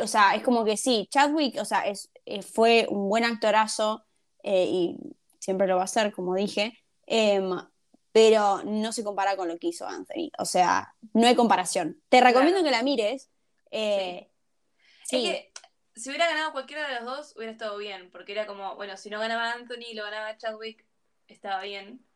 [0.00, 4.04] o sea, es como que sí, Chadwick, o sea, es, eh, fue un buen actorazo
[4.42, 4.96] eh, y
[5.38, 7.50] siempre lo va a ser, como dije, em,
[8.12, 10.30] pero no se compara con lo que hizo Anthony.
[10.38, 12.02] O sea, no hay comparación.
[12.08, 13.30] Te recomiendo que la mires.
[13.70, 14.30] eh,
[15.02, 15.22] Es sí.
[15.22, 15.52] que
[15.94, 19.10] si hubiera ganado cualquiera de los dos, hubiera estado bien, porque era como, bueno, si
[19.10, 20.86] no ganaba Anthony y lo ganaba Chadwick,
[21.26, 22.07] estaba bien.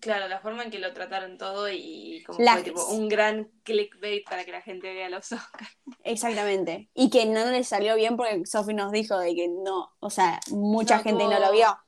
[0.00, 3.44] Claro, la forma en que lo trataron todo y como La- fue tipo un gran
[3.64, 5.76] clickbait para que la gente vea los Oscars.
[6.04, 6.88] Exactamente.
[6.94, 10.40] Y que no le salió bien porque Sophie nos dijo de que no, o sea,
[10.50, 11.78] mucha No gente no lo vio.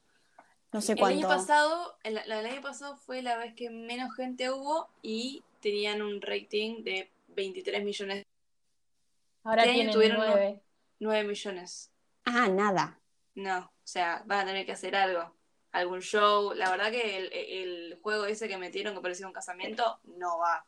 [0.72, 1.18] No sé El cuánto.
[1.18, 6.02] año pasado, el, el año pasado fue la vez que menos gente hubo y tenían
[6.02, 8.24] un rating de 23 millones,
[9.42, 10.62] Ahora ¿Qué año tienen tuvieron nueve.
[10.98, 11.92] 9 millones.
[12.24, 12.98] Ah, nada.
[13.36, 15.35] No, o sea, van a tener que hacer algo.
[15.76, 16.54] Algún show.
[16.54, 20.64] La verdad que el, el juego ese que metieron que parecía un casamiento no va.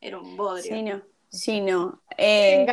[0.00, 0.74] Era un bodrio.
[0.74, 1.02] Sí, no.
[1.28, 2.02] Sí, no.
[2.16, 2.66] Eh,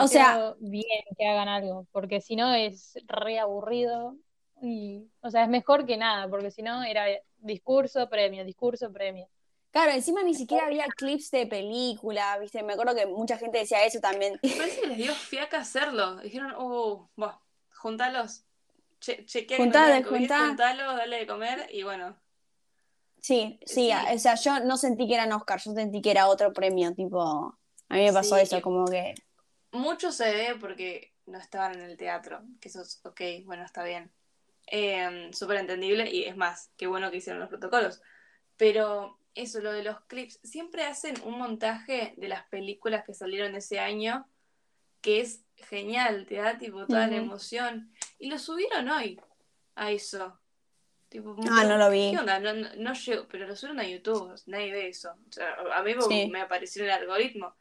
[0.00, 4.16] o sea- bien que hagan algo, porque si no es re aburrido.
[4.62, 7.04] Y, o sea, es mejor que nada, porque si no era
[7.38, 9.28] discurso, premio, discurso, premio.
[9.70, 12.62] claro, encima ni siquiera había clips de película, ¿viste?
[12.62, 14.38] Me acuerdo que mucha gente decía eso también.
[14.40, 16.16] Parece que les dio fiaca hacerlo.
[16.16, 17.40] Dijeron, oh, bueno,
[17.76, 18.44] juntalos.
[19.04, 20.46] Che, chequea que no juntá.
[20.46, 22.16] juntalos, dale de comer y bueno.
[23.20, 23.92] Sí, sí, Sí.
[24.14, 27.20] o sea, yo no sentí que eran Oscar, yo sentí que era otro premio, tipo,
[27.90, 29.14] a mí me pasó Sí, eso, como que,
[29.72, 33.84] Mucho se ve porque no estaban en el teatro, que eso es ok, bueno, está
[33.84, 34.10] bien.
[34.68, 38.00] Eh, Súper entendible y es más, qué bueno que hicieron los protocolos.
[38.56, 43.54] Pero eso, lo de los clips, siempre hacen un montaje de las películas que salieron
[43.54, 44.26] ese año
[45.02, 47.92] que es genial, te da tipo toda la emoción.
[48.24, 49.20] Y lo subieron hoy
[49.74, 50.40] a eso.
[51.10, 52.10] Tipo, Ah, no lo vi.
[52.10, 52.38] ¿Qué onda?
[52.40, 52.92] No, no,
[53.30, 55.10] pero lo subieron a YouTube, nadie ve eso.
[55.28, 56.28] O sea, a mí Sí.
[56.32, 57.54] me apareció en el algoritmo.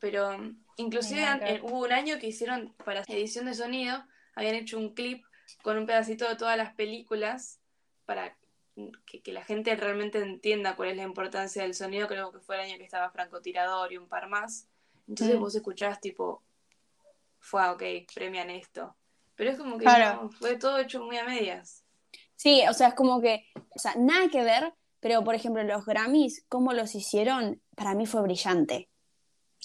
[0.00, 4.04] Pero um, inclusive hubo un año que hicieron para edición de sonido,
[4.34, 5.24] habían hecho un clip
[5.62, 7.60] con un pedacito de todas las películas
[8.06, 8.36] para
[9.06, 12.08] que, que la gente realmente entienda cuál es la importancia del sonido.
[12.08, 14.66] Creo que fue el año que estaba Francotirador y un par más.
[15.06, 15.40] Entonces Mm.
[15.40, 16.42] vos escuchabas tipo,
[17.38, 18.96] fue ok, premian esto.
[19.40, 20.24] Pero es como que Claro.
[20.24, 21.82] no, fue todo hecho muy a medias.
[22.36, 25.86] sí, o sea, es como que, o sea, nada que ver, pero por ejemplo, los
[25.86, 28.90] Grammys, cómo los hicieron, para mí fue brillante.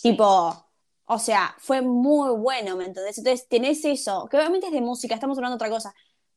[0.01, 0.71] Tipo,
[1.03, 3.17] o sea, fue muy bueno, ¿me entendés?
[3.17, 5.93] Entonces tenés eso, que obviamente es de música, estamos hablando de otra cosa,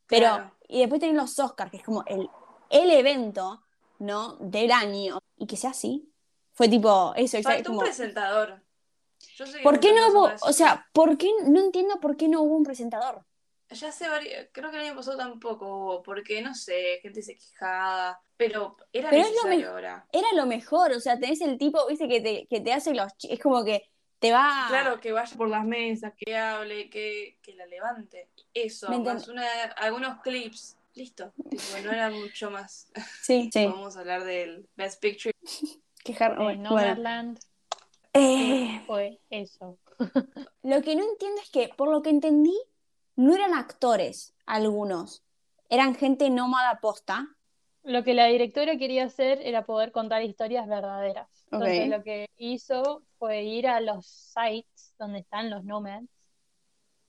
[0.09, 0.57] pero, Claro.
[0.67, 2.29] y después tenés los Oscars, que es como el,
[2.71, 3.63] el evento,
[4.01, 4.35] ¿no?
[4.41, 6.13] Del año, y que sea así.
[6.55, 8.65] Fue tipo, eso, exacto, Faltó un como, presentador.
[9.37, 12.57] Yo ¿por qué no hubo, o sea, por qué, no entiendo por qué no hubo
[12.57, 13.25] un presentador?
[13.71, 17.37] Ya hace varios, creo que el año pasado tampoco hubo, porque no sé, gente se
[17.37, 19.73] quejaba, pero era Pero es lo necesario mejor.
[19.73, 20.09] ahora.
[20.13, 23.13] Era lo mejor, o sea, tenés el tipo, viste, que te, que te hace los,
[23.23, 23.83] es como que
[24.19, 24.67] te va...
[24.69, 28.31] Claro, que vaya por las mesas, que hable, que, que la levante.
[28.55, 29.45] Eso, ¿Me más una,
[29.77, 30.77] algunos clips.
[30.95, 32.91] Listo, tipo, no era mucho más.
[33.23, 35.35] Sí, sí, Vamos a hablar del Best Picture.
[36.05, 36.97] quejar, Eh, bueno, bueno.
[36.97, 37.39] Nomadland
[38.15, 39.79] Eh, fue eso.
[40.63, 42.57] Lo que no entiendo es que, por lo que entendí,
[43.19, 45.25] no eran actores algunos,
[45.69, 47.27] eran gente nómada posta.
[47.83, 51.29] Lo que la directora quería hacer era poder contar historias verdaderas.
[51.51, 56.09] Entonces lo que hizo fue ir a los sites donde están los nomads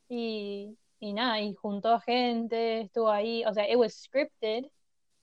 [0.07, 4.65] y, y nada, y juntó a gente, estuvo ahí, o sea, it was scripted,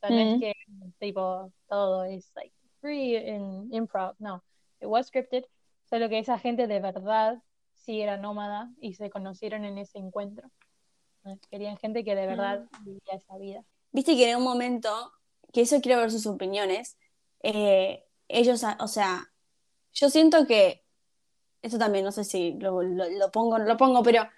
[0.03, 0.41] no Mm.
[0.41, 0.53] que
[1.01, 4.45] tipo todo es like free in improv, no,
[4.81, 5.45] it was scripted,
[5.91, 7.43] solo que esa gente de verdad
[7.75, 10.49] sí era nómada y se conocieron en ese encuentro.
[11.51, 13.65] Querían gente que de verdad vivía esa vida.
[13.93, 15.13] Viste que en un momento,
[15.53, 16.97] que eso quiero ver sus opiniones,
[17.43, 19.33] eh, ellos, a- o sea,
[19.93, 20.85] yo siento que,
[21.63, 24.29] esto también no sé si lo, lo- lo pongo o no lo pongo, pero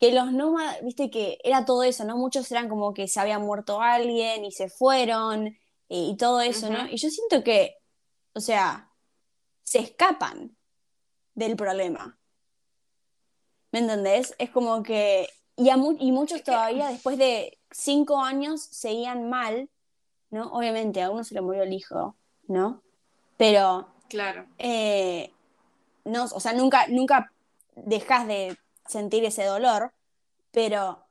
[0.00, 2.16] que los nómadas, viste que era todo eso, ¿no?
[2.16, 5.48] Muchos eran como que se había muerto alguien y se fueron
[5.88, 6.88] y, y todo eso, ¿no?
[6.88, 7.76] Y yo siento que,
[8.34, 8.92] o sea,
[9.62, 10.56] se escapan
[11.34, 12.16] del problema.
[13.72, 14.34] ¿Me entendés?
[14.38, 15.28] Es como que,
[15.58, 19.70] y, a mu- y muchos todavía después de cinco años seguían mal,
[20.30, 20.52] ¿no?
[20.52, 22.16] Obviamente a uno se le murió el hijo,
[22.48, 22.82] ¿no?
[23.38, 24.46] Pero Claro.
[24.58, 25.32] eh,
[26.04, 27.32] no, o sea, nunca, nunca
[27.76, 29.92] dejas de sentir ese dolor,
[30.52, 31.06] pero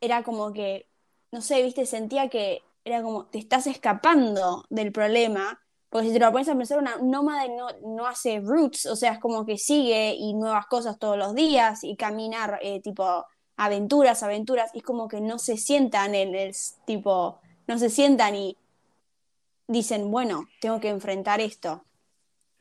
[0.00, 0.88] era como que,
[1.32, 5.60] no sé, viste, sentía que era como te estás escapando del problema
[5.90, 9.12] Porque si te lo pones a pensar, una nómada no, no hace roots, o sea,
[9.12, 13.26] es como que sigue y nuevas cosas todos los días y caminar eh, tipo
[13.64, 16.54] aventuras, aventuras, y es como que no se sientan en el
[16.84, 18.56] tipo, no se sientan y
[19.68, 21.84] dicen, bueno, tengo que enfrentar esto.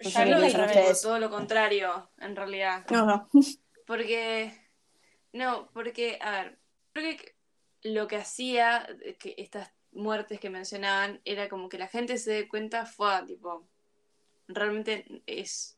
[0.03, 0.63] No qué lo digo
[1.01, 2.85] todo lo contrario, en realidad.
[2.89, 3.29] No, no.
[3.85, 4.53] Porque,
[5.33, 6.59] no, porque, a ver,
[6.93, 7.35] creo que
[7.81, 8.87] lo que hacía
[9.19, 13.67] que estas muertes que mencionaban era como que la gente se dé cuenta, fue tipo,
[14.47, 15.77] realmente es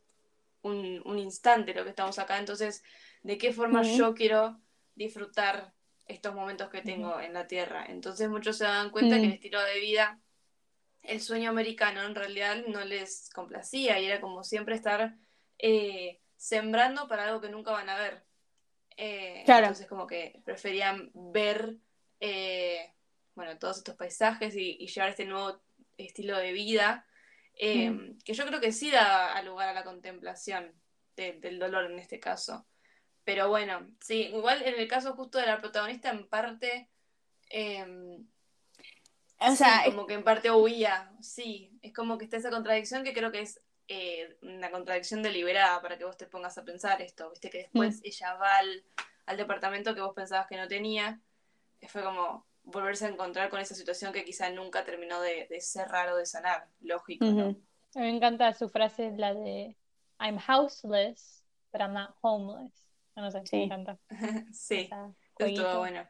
[0.62, 2.84] un, un instante lo que estamos acá, entonces,
[3.24, 4.60] ¿de qué forma yo quiero
[4.96, 5.74] disfrutar
[6.06, 7.86] estos momentos que tengo en la Tierra?
[7.88, 9.34] Entonces muchos se dan cuenta que el Mm.
[9.34, 10.20] estilo de vida,
[11.02, 15.16] el sueño americano en realidad no les complacía y era como siempre estar
[15.60, 18.24] eh, sembrando para algo que nunca van a ver.
[18.98, 19.66] Eh, Claro.
[19.68, 21.78] Entonces como que preferían ver,
[22.20, 22.94] eh,
[23.36, 25.62] bueno, todos estos paisajes y, y llevar este nuevo
[25.98, 27.06] estilo de vida,
[27.56, 28.20] eh, Mm.
[28.26, 30.74] que yo creo que sí da lugar a la contemplación
[31.16, 32.66] de- del dolor en este caso.
[33.24, 36.90] Pero bueno, sí, igual en el caso justo de la protagonista, en parte,
[37.50, 37.86] eh,
[39.40, 43.04] O sea, sí, como que en parte huía, sí, es como que está esa contradicción
[43.04, 47.02] que creo que es eh, una contradicción deliberada para que vos te pongas a pensar
[47.02, 48.86] esto, viste que después ella va al,
[49.26, 51.22] al departamento que vos pensabas que no tenía,
[51.90, 56.10] fue como volverse a encontrar con esa situación que quizá nunca terminó de, de cerrar
[56.10, 57.26] o de sanar, lógico.
[57.26, 59.76] A mí me encanta su frase, la de
[60.20, 61.44] I'm houseless,
[61.74, 62.72] but I'm not homeless.
[63.16, 63.58] No sé, Sí.
[63.58, 64.00] me encanta.
[64.54, 64.90] sí,
[65.38, 66.08] estuvo bueno.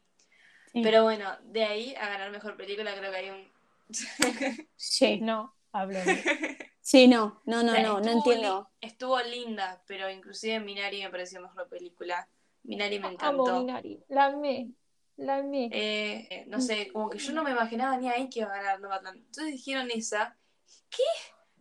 [0.72, 0.82] Sí.
[0.82, 3.52] Pero bueno, de ahí a ganar mejor película creo que hay un...
[4.76, 5.20] Sí.
[5.22, 6.00] No, hablo.
[6.86, 8.70] Sí, no, no, O no, sea, no, no entiendo.
[8.82, 12.28] li- estuvo linda, pero inclusive Minari me pareció mejor película.
[12.64, 13.60] Minari me Amo encantó.
[13.62, 14.70] Minari, la amé,
[15.16, 15.70] la amé.
[15.72, 18.58] Eh, eh, no sé, como que yo no me imaginaba ni ahí que iba a
[18.58, 19.16] ganar Nomadland.
[19.16, 20.36] Entonces dijeron esa.
[20.90, 21.04] ¿Qué?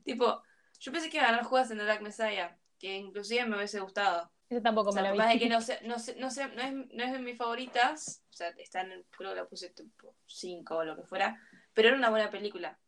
[0.03, 0.43] Tipo,
[0.81, 3.79] yo pensé que iba a ganar Judas en The Dark Messiah, que inclusive me hubiese
[3.79, 4.29] gustado.
[4.53, 5.41] Esa tampoco O sea, me la por más de vi.
[5.41, 8.33] que no sé, no sé, no sé, no es, no es de mis favoritas, o
[8.35, 11.41] sea, están, en- creo que la puse tipo 5 o lo que fuera,
[11.73, 12.79] pero era una buena película.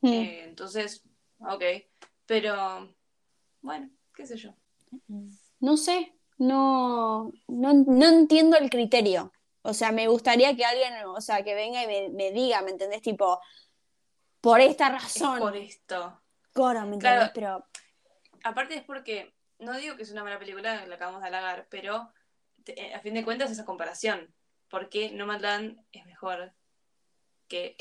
[0.00, 0.08] Mm.
[0.12, 1.02] Eh, entonces,
[1.40, 1.62] ok.
[2.24, 2.94] Pero,
[3.60, 4.54] bueno, qué sé yo.
[5.60, 9.32] No sé, no, no, no entiendo el criterio.
[9.60, 12.70] O sea, me gustaría que alguien, o sea, que venga y me, me diga, ¿me
[12.70, 13.02] entendés?
[13.02, 13.38] Tipo,
[14.40, 16.20] por esta Es razón, por esto.
[16.54, 17.22] Coro, ¿me Claro.
[17.24, 17.32] entendés?
[17.34, 17.66] Pero
[18.44, 22.12] Aparte es porque, no digo que es una mala película, la acabamos de halagar, pero
[22.64, 24.34] te- eh, a fin de cuentas esa comparación.
[24.68, 26.52] Porque Nomadland es mejor
[27.48, 27.74] que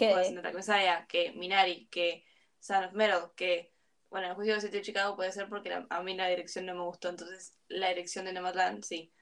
[0.54, 2.26] Messiah, que Minari, que
[2.60, 3.74] Son of Metal, que,
[4.10, 6.66] bueno, el juicio de Siete de Chicago puede ser porque la- a mí la dirección
[6.66, 9.14] no me gustó, entonces la dirección de Nomadland sí.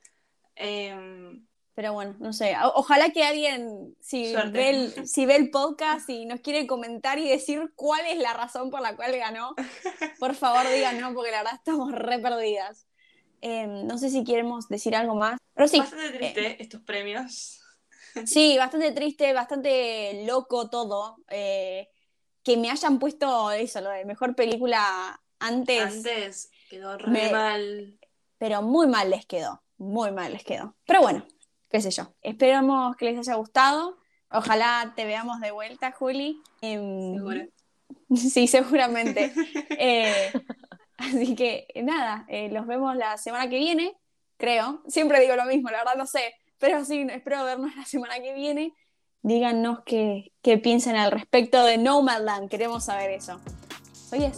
[0.56, 1.46] Em,
[1.80, 2.58] Pero bueno, no sé.
[2.62, 4.52] O- ojalá que alguien, si Suerte.
[4.52, 8.34] ve, el, si ve el podcast y nos quiere comentar y decir cuál es la
[8.34, 9.56] razón por la cual ganó,
[10.20, 12.86] por favor díganos, porque la verdad estamos re perdidas.
[13.42, 15.38] Eh, no sé si queremos decir algo más.
[15.54, 17.62] Pero sí, bastante triste estos premios.
[18.26, 21.16] sí, bastante triste, bastante loco todo.
[21.30, 21.88] Eh,
[22.44, 28.00] que me hayan puesto eso, lo de mejor película antes, Antes quedó re me- mal.
[28.38, 29.64] pero muy mal les quedó.
[29.78, 30.76] Muy mal les quedó.
[30.86, 31.26] Pero bueno,
[31.70, 32.14] qué sé yo.
[32.22, 33.98] Esperamos que les haya gustado.
[34.32, 36.42] Ojalá te veamos de vuelta, Juli.
[36.62, 37.42] Em, Seguro.
[38.16, 39.34] Sí, seguramente.
[39.82, 40.32] Eh,
[40.98, 43.96] así que nada, eh, los vemos la semana que viene,
[44.38, 44.84] creo.
[44.88, 48.34] Siempre digo lo mismo, la verdad no sé, pero sí, espero vernos la semana que
[48.34, 48.74] viene.
[49.22, 53.40] Díganos qué, qué piensan al respecto de Nomadland, queremos saber eso.
[54.12, 54.32] Oye,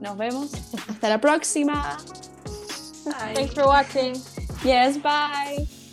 [0.00, 0.52] nos vemos.
[0.88, 1.98] Hasta la próxima.
[3.16, 3.34] Ay.
[3.34, 4.14] Thanks for watching.
[4.62, 5.83] Yes, bye.